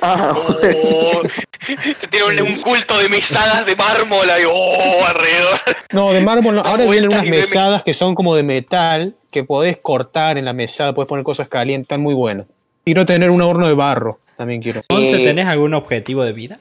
[0.00, 1.22] Ah, Oh,
[1.66, 5.58] te tiene un, culto de mesadas de mármol ahí, oh, alrededor.
[5.92, 6.62] No, de mármol no.
[6.62, 10.94] Ahora vienen unas mesadas que son como de metal, que podés cortar en la mesada,
[10.94, 12.46] podés poner cosas calientes, están muy buenas.
[12.84, 14.82] Quiero tener un horno de barro, también quiero.
[14.88, 16.58] Once, Eh, ¿tenés algún objetivo de vida?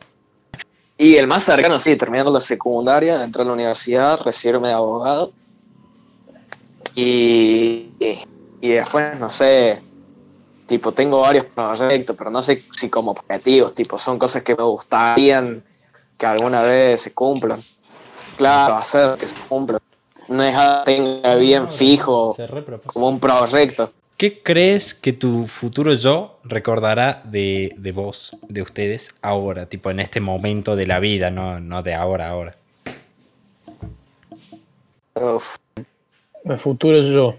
[0.98, 5.32] Y el más cercano, sí, terminando la secundaria, entrar a la universidad, recibirme de abogado.
[6.96, 7.92] Y,
[8.62, 9.82] y después, no sé,
[10.68, 14.64] tipo, tengo varios proyectos, pero no sé si como objetivos, tipo, son cosas que me
[14.64, 15.64] gustarían
[16.18, 17.62] que alguna vez se cumplan.
[18.38, 19.80] Claro, hacer que se cumplan.
[20.30, 22.36] No es algo que tenga bien fijo
[22.86, 23.92] como un proyecto.
[24.18, 29.66] ¿Qué crees que tu futuro yo recordará de, de vos, de ustedes, ahora?
[29.66, 32.56] Tipo, en este momento de la vida, no, no de ahora, ahora.
[35.16, 35.58] Uf,
[36.46, 37.36] El futuro es yo.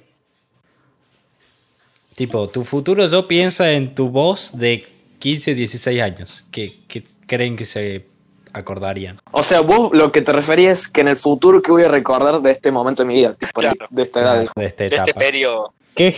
[2.15, 4.87] Tipo, tu futuro yo piensa en tu voz de
[5.19, 6.45] 15, 16 años.
[6.51, 8.07] ¿Qué, qué creen que se
[8.53, 9.19] acordarían?
[9.33, 11.89] O sea, vos lo que te referís es que en el futuro que voy a
[11.89, 13.87] recordar de este momento de mi vida, tipo, Claro.
[13.91, 14.47] de esta edad.
[14.55, 15.19] De esta De este etapa.
[15.19, 15.73] periodo.
[15.95, 16.13] Qué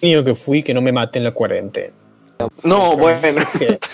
[0.00, 1.92] genio que fui que no me maté en la cuarentena.
[2.62, 3.40] No, bueno.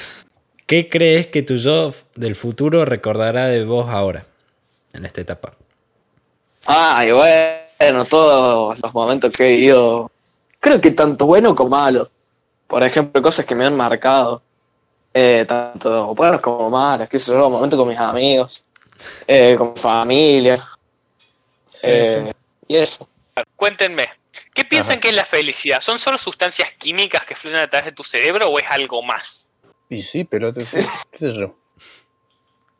[0.66, 4.26] ¿Qué crees que tu yo del futuro recordará de vos ahora,
[4.92, 5.54] en esta etapa?
[6.66, 7.61] Ay, bueno,
[8.08, 10.10] todos los momentos que he vivido,
[10.60, 12.10] creo que tanto bueno como malo.
[12.66, 14.42] Por ejemplo, cosas que me han marcado,
[15.12, 18.64] eh, tanto buenas como malas, qué sé yo, momentos con mis amigos,
[19.26, 20.62] eh, con mi familia,
[21.82, 22.32] eh,
[22.68, 23.08] y eso.
[23.56, 24.08] Cuéntenme,
[24.54, 25.80] ¿qué piensan que es la felicidad?
[25.80, 29.48] ¿Son solo sustancias químicas que fluyen a través de tu cerebro o es algo más?
[29.88, 31.56] Y sí, pero te- qué sé yo.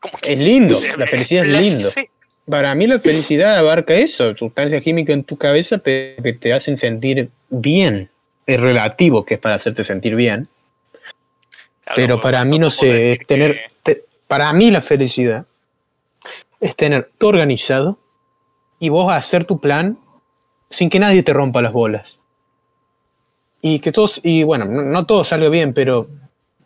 [0.01, 1.91] Como que- Es lindo, la felicidad es lindo.
[1.91, 2.09] sí.
[2.49, 7.31] Para mí la felicidad abarca eso, sustancias químicas en tu cabeza que te hacen sentir
[7.51, 8.11] bien.
[8.47, 10.49] Es relativo que es para hacerte sentir bien,
[11.85, 15.47] Claro, pero para mí no sé, es tener, que- te- para mí la felicidad
[16.61, 17.99] es tener todo organizado
[18.81, 19.99] y vos hacer tu plan
[20.71, 22.17] sin que nadie te rompa las bolas.
[23.61, 26.09] Y que todos, y bueno, no, no todo salga bien, pero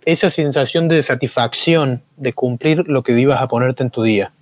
[0.06, 4.32] esa sensación de satisfacción de cumplir lo que ibas a ponerte en tu día.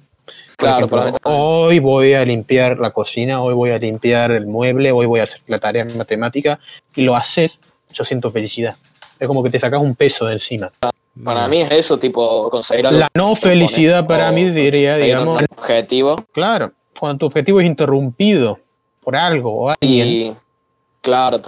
[0.57, 4.93] Claro, ejemplo, para hoy voy a limpiar la cocina, hoy voy a limpiar el mueble,
[4.93, 6.61] hoy voy a hacer la tarea en matemática
[6.95, 7.59] y lo haces,
[7.93, 8.77] yo siento felicidad.
[9.19, 10.73] Es como que te sacas un peso de encima.
[11.23, 13.01] Para mí es eso, tipo, conseguir algo.
[13.01, 16.25] La no felicidad para mí diría, digamos, un objetivo.
[16.33, 18.59] claro, cuando tu objetivo es interrumpido
[19.01, 20.07] por algo o alguien.
[20.07, 20.33] Y
[21.01, 21.41] claro,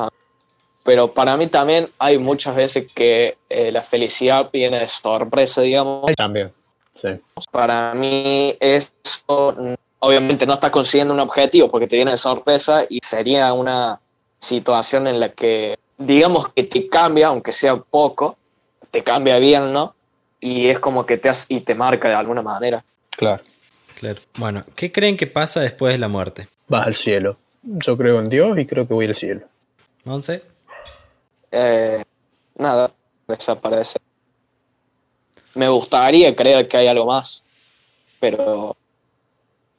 [0.82, 6.12] pero para mí también hay muchas veces que eh, la felicidad viene de sorpresa, digamos.
[6.16, 6.52] También.
[7.00, 7.08] Sí.
[7.50, 9.54] Para mí eso,
[9.98, 14.00] obviamente no estás consiguiendo un objetivo porque te viene de sorpresa y sería una
[14.38, 18.36] situación en la que, digamos que te cambia, aunque sea poco,
[18.90, 19.94] te cambia bien, ¿no?
[20.40, 22.84] Y es como que te hace, y te marca de alguna manera.
[23.10, 23.42] Claro.
[23.98, 24.20] Claro.
[24.36, 26.48] Bueno, ¿qué creen que pasa después de la muerte?
[26.68, 27.38] Vas al cielo.
[27.62, 29.42] Yo creo en Dios y creo que voy al cielo.
[30.04, 30.42] ¿Once?
[31.50, 32.04] Eh,
[32.56, 32.92] nada,
[33.26, 33.98] desaparece.
[35.56, 37.42] Me gustaría creer que hay algo más,
[38.20, 38.76] pero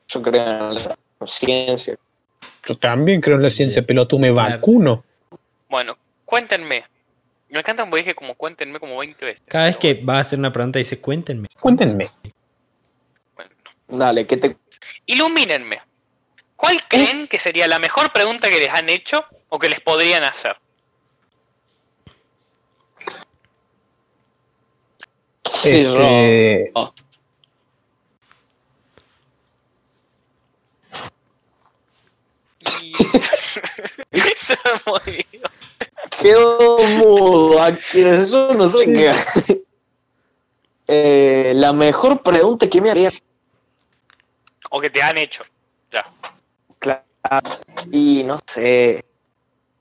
[0.07, 1.97] yo creo en la conciencia.
[2.65, 5.03] Yo también creo en la ciencia, pero tú me vacuno.
[5.69, 6.83] Bueno, cuéntenme.
[7.49, 9.41] Me encanta porque dije como cuéntenme como 20 veces.
[9.47, 11.47] Cada vez que va a hacer una pregunta dice, cuéntenme.
[11.59, 12.07] Cuéntenme.
[13.35, 13.51] Bueno,
[13.87, 14.57] Dale, ¿qué te
[15.05, 15.79] ilumínenme.
[16.55, 20.23] ¿Cuál creen que sería la mejor pregunta que les han hecho o que les podrían
[20.23, 20.57] hacer?
[25.53, 25.99] Yo?
[25.99, 26.93] Este, Oh.
[36.21, 39.11] Quedó mudo aquí, yo no sé qué.
[40.87, 43.11] Eh, la mejor pregunta que me harían.
[44.69, 45.43] O que te han hecho.
[45.91, 46.05] Ya.
[46.79, 47.03] Claro,
[47.91, 49.03] y no sé.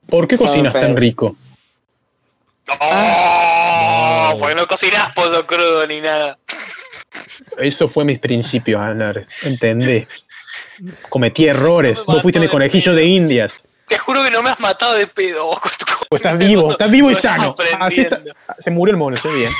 [0.07, 1.35] ¿Por qué cocinas tan rico?
[2.79, 4.35] ¡Oh!
[4.39, 6.37] Porque no cocinás pollo crudo ni nada.
[7.57, 9.25] Eso fue mis principios, Anar.
[9.43, 10.07] Entendé.
[11.09, 12.03] Cometí errores.
[12.05, 13.53] Vos fuiste mi de conejillo de indias.
[13.87, 15.49] Te juro que no me has matado de pedo
[16.09, 17.55] Pues estás vivo, estás vivo y sano.
[17.79, 18.39] Así está- aprendiendo.
[18.59, 19.51] Se murió el mono, sé bien.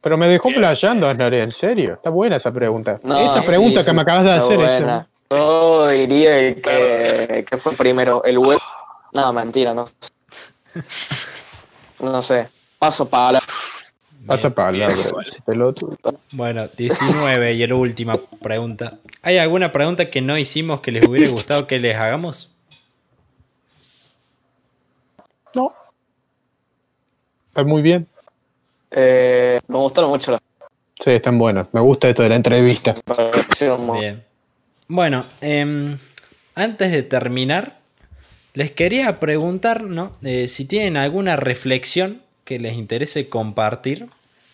[0.00, 1.94] Pero me dejó flasheando, Aznar, en serio.
[1.94, 3.00] Está buena esa pregunta.
[3.02, 4.60] No, esa pregunta sí, que me acabas de hacer.
[4.60, 5.08] esa- buena.
[5.30, 8.58] Yo diría que, que fue primero el web.
[9.12, 9.84] No, mentira, no.
[12.00, 12.48] No sé.
[12.78, 13.40] Paso para
[14.26, 14.92] Pasa palabra.
[16.32, 18.98] Bueno, 19 y la última pregunta.
[19.22, 22.52] ¿Hay alguna pregunta que no hicimos que les hubiera gustado que les hagamos?
[25.54, 25.72] No.
[27.48, 28.08] Está muy bien.
[28.90, 30.40] Eh, me gustaron mucho las
[30.98, 31.68] Sí, están buenos.
[31.72, 32.94] Me gusta esto de la entrevista.
[33.94, 34.24] Bien.
[34.88, 35.98] Bueno, em,
[36.54, 37.78] antes de terminar,
[38.54, 40.16] les quería preguntar, ¿no?
[40.22, 44.08] Eh, si tienen alguna reflexión que les interese compartir.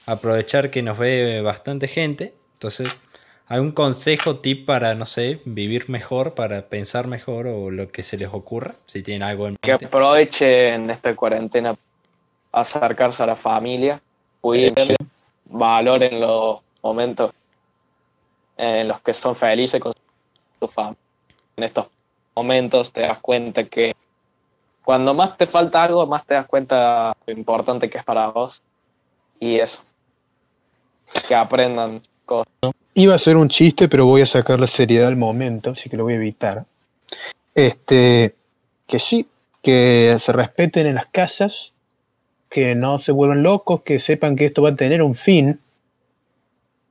[0.06, 2.35] Aprovechar que nos ve bastante gente.
[2.55, 2.97] Entonces,
[3.47, 8.16] algún consejo, tip para, no sé, vivir mejor, para pensar mejor o lo que se
[8.16, 8.74] les ocurra.
[8.86, 9.86] Si tienen algo en que mente.
[9.86, 11.77] aprovechen esta cuarentena
[12.51, 14.01] acercarse a la familia,
[14.40, 14.97] cuiden,
[15.44, 17.31] valoren los momentos
[18.56, 19.93] en los que son felices con
[20.59, 20.98] su familia.
[21.56, 21.86] En estos
[22.35, 23.94] momentos te das cuenta que
[24.85, 28.63] cuando más te falta algo, más te das cuenta lo importante que es para vos.
[29.41, 29.83] Y eso.
[31.29, 32.47] Que aprendan cosas.
[32.95, 35.97] Iba a ser un chiste, pero voy a sacar la seriedad al momento, así que
[35.97, 36.65] lo voy a evitar.
[37.55, 38.35] Este,
[38.87, 39.27] que sí,
[39.63, 41.73] que se respeten en las casas,
[42.49, 45.59] que no se vuelvan locos, que sepan que esto va a tener un fin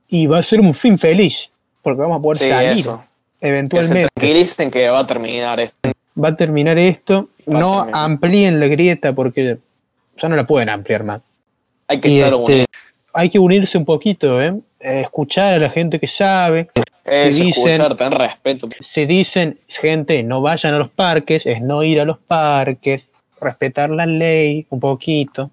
[0.08, 1.50] y va a ser un fin feliz,
[1.82, 3.04] porque vamos a poder Sí, salir eso.
[3.40, 4.08] Que se eventualmente.
[4.14, 5.90] tranquilicen que va a terminar esto.
[6.20, 8.04] Va a terminar esto, Va no terminar.
[8.04, 9.58] amplíen la grieta porque
[10.16, 11.22] ya no la pueden ampliar más.
[11.88, 12.66] Hay que estar este,
[13.14, 14.54] hay que unirse un poquito, ¿eh?
[14.80, 16.68] Eh, escuchar a la gente que sabe,
[17.04, 18.68] Es dicen- escuchar, tener respeto.
[18.80, 23.08] se dicen, gente, no vayan a los parques, es no ir a los parques,
[23.40, 25.50] respetar la ley un poquito,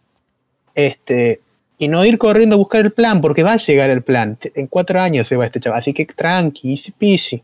[0.75, 1.41] este,
[1.77, 4.37] y no ir corriendo a buscar el plan, porque va a llegar el plan.
[4.55, 7.43] En cuatro años se va este chaval, así que tranqui, easy peasy.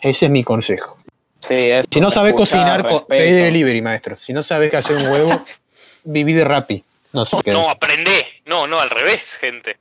[0.00, 0.96] Ese es mi consejo.
[1.46, 3.06] Sí, es Si no sabes cocinar, respeto.
[3.06, 4.16] pedí delivery, maestro.
[4.20, 5.44] Si no sabes qué hacer un huevo,
[6.04, 6.82] viví de Rappi.
[7.12, 7.52] No sé qué.
[7.52, 8.26] No, aprendé.
[8.46, 9.76] No, no, al revés, gente.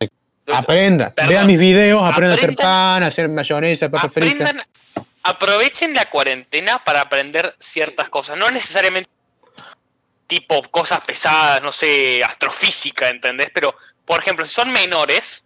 [0.52, 1.34] Aprenda, Perdón.
[1.34, 2.64] vean mis videos, aprenda a hacer Aprendan-
[2.96, 4.34] pan, a hacer mayonesa, papas fritas.
[4.50, 4.66] Aprendan,
[5.24, 8.38] aprovechen la cuarentena para aprender ciertas cosas.
[8.38, 9.10] No necesariamente
[10.28, 13.52] tipo cosas pesadas, no sé, astrofísica, ¿entendés?
[13.54, 13.76] Pero,
[14.06, 15.46] por ejemplo, si son menores,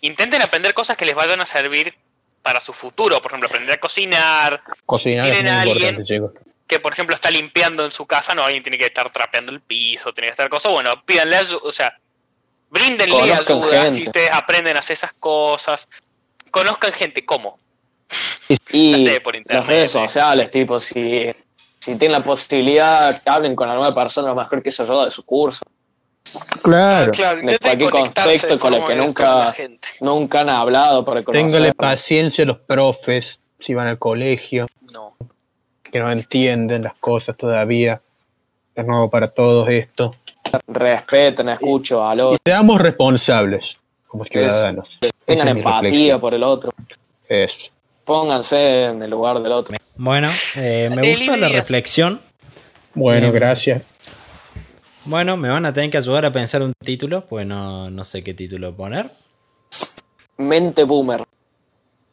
[0.00, 1.94] intenten aprender cosas que les vayan a servir
[2.48, 3.20] para su futuro.
[3.20, 5.76] Por ejemplo, aprender a cocinar, Cocinar es muy ¿Tienen a alguien?
[5.76, 6.32] importante, chicos.
[6.66, 9.60] que por ejemplo está limpiando en su casa, no, alguien tiene que estar trapeando el
[9.60, 11.94] piso, tiene que estar cosas, bueno, pídanle ayuda, o sea,
[12.70, 13.92] bríndenle Conozcan ayuda gente.
[13.92, 15.88] si ustedes aprenden a hacer esas cosas.
[16.50, 17.58] Conozcan gente, ¿cómo?
[18.70, 21.30] Y No sé, por internet, las redes sociales, tipo, si,
[21.78, 25.04] si tienen la posibilidad, que hablen con alguna persona, a lo mejor que se ayuda
[25.04, 25.66] de su curso.
[26.62, 27.12] Claro.
[27.12, 29.54] claro, de cualquier contexto con el que nunca-.
[30.00, 31.46] Nunca han hablado para conocer.
[31.46, 35.14] Téngale paciencia a los profes si van al colegio, No.
[35.82, 38.00] que no entienden las cosas todavía.
[38.74, 40.14] Es nuevo para todos esto.
[40.68, 43.76] Respeten, escucho, Y valor, seamos responsables
[44.06, 44.98] como ciudadanos.
[45.26, 46.20] Tengan empatía reflexión.
[46.20, 46.72] por el otro.
[47.28, 47.70] Eso.
[48.04, 49.76] Pónganse en el lugar del otro.
[49.96, 52.20] Bueno, eh, me gustó la reflexión.
[52.94, 53.82] Bueno, gracias.
[55.08, 58.22] Bueno, me van a tener que ayudar a pensar un título, pues no, no sé
[58.22, 59.06] qué título poner.
[60.36, 61.24] Mente boomer.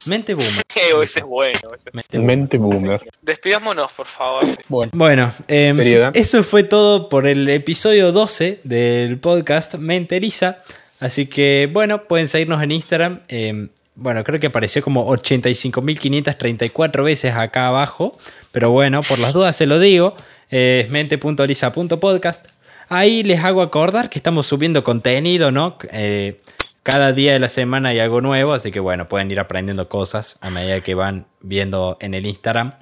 [0.08, 0.62] Mente Boomer.
[0.76, 1.60] Eh, ese es bueno.
[1.74, 2.38] ese- Mente Boomer.
[2.38, 3.02] Mente boomer.
[3.22, 4.44] Despidámonos, por favor.
[4.70, 5.80] Bueno, Bueno, em,
[6.14, 10.62] eso fue todo por el episodio 12 del podcast Mente Lisa.
[11.00, 13.22] Así que, bueno, pueden seguirnos en Instagram.
[13.28, 18.18] em, bueno, creo que apareció como 85.534 veces acá abajo.
[18.52, 20.16] Pero bueno, por las dudas se lo digo.
[20.52, 22.46] eh, Es mente.lisa.podcast.
[22.90, 25.78] Ahí les hago acordar que estamos subiendo contenido, ¿no?
[25.92, 26.42] Eh,
[26.84, 30.38] cada día de la semana hay algo nuevo, así que bueno, pueden ir aprendiendo cosas
[30.42, 32.76] a medida que van viendo en el Instagram.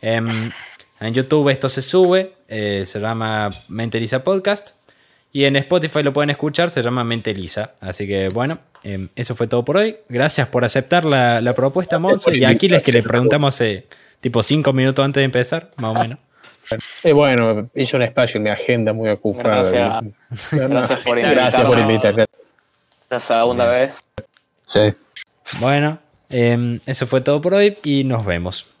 [0.00, 0.50] Em,
[1.00, 4.70] en YouTube esto se sube, eh, se llama Mente Lisa Podcast.
[5.34, 7.74] Y en Spotify lo pueden escuchar, se llama Mente Lisa.
[7.80, 9.96] Así que bueno, em, eso fue todo por hoy.
[10.08, 12.36] Gracias por aceptar la, la propuesta, Monse.
[12.36, 13.86] Y aquí les que le preguntamos hace
[14.20, 16.18] tipo 5 minutos antes de empezar, más o menos.
[17.04, 19.56] Eh, bueno, hizo un espacio en mi agenda muy ocupada.
[19.56, 20.04] Gracias.
[20.50, 22.22] Gracias por Gracias por invitarme.
[22.22, 22.26] invitarme.
[23.10, 24.08] La segunda vez.
[24.68, 24.94] Sí.
[25.60, 25.98] Bueno,
[26.30, 28.71] em, eso fue todo por hoy y nos vemos.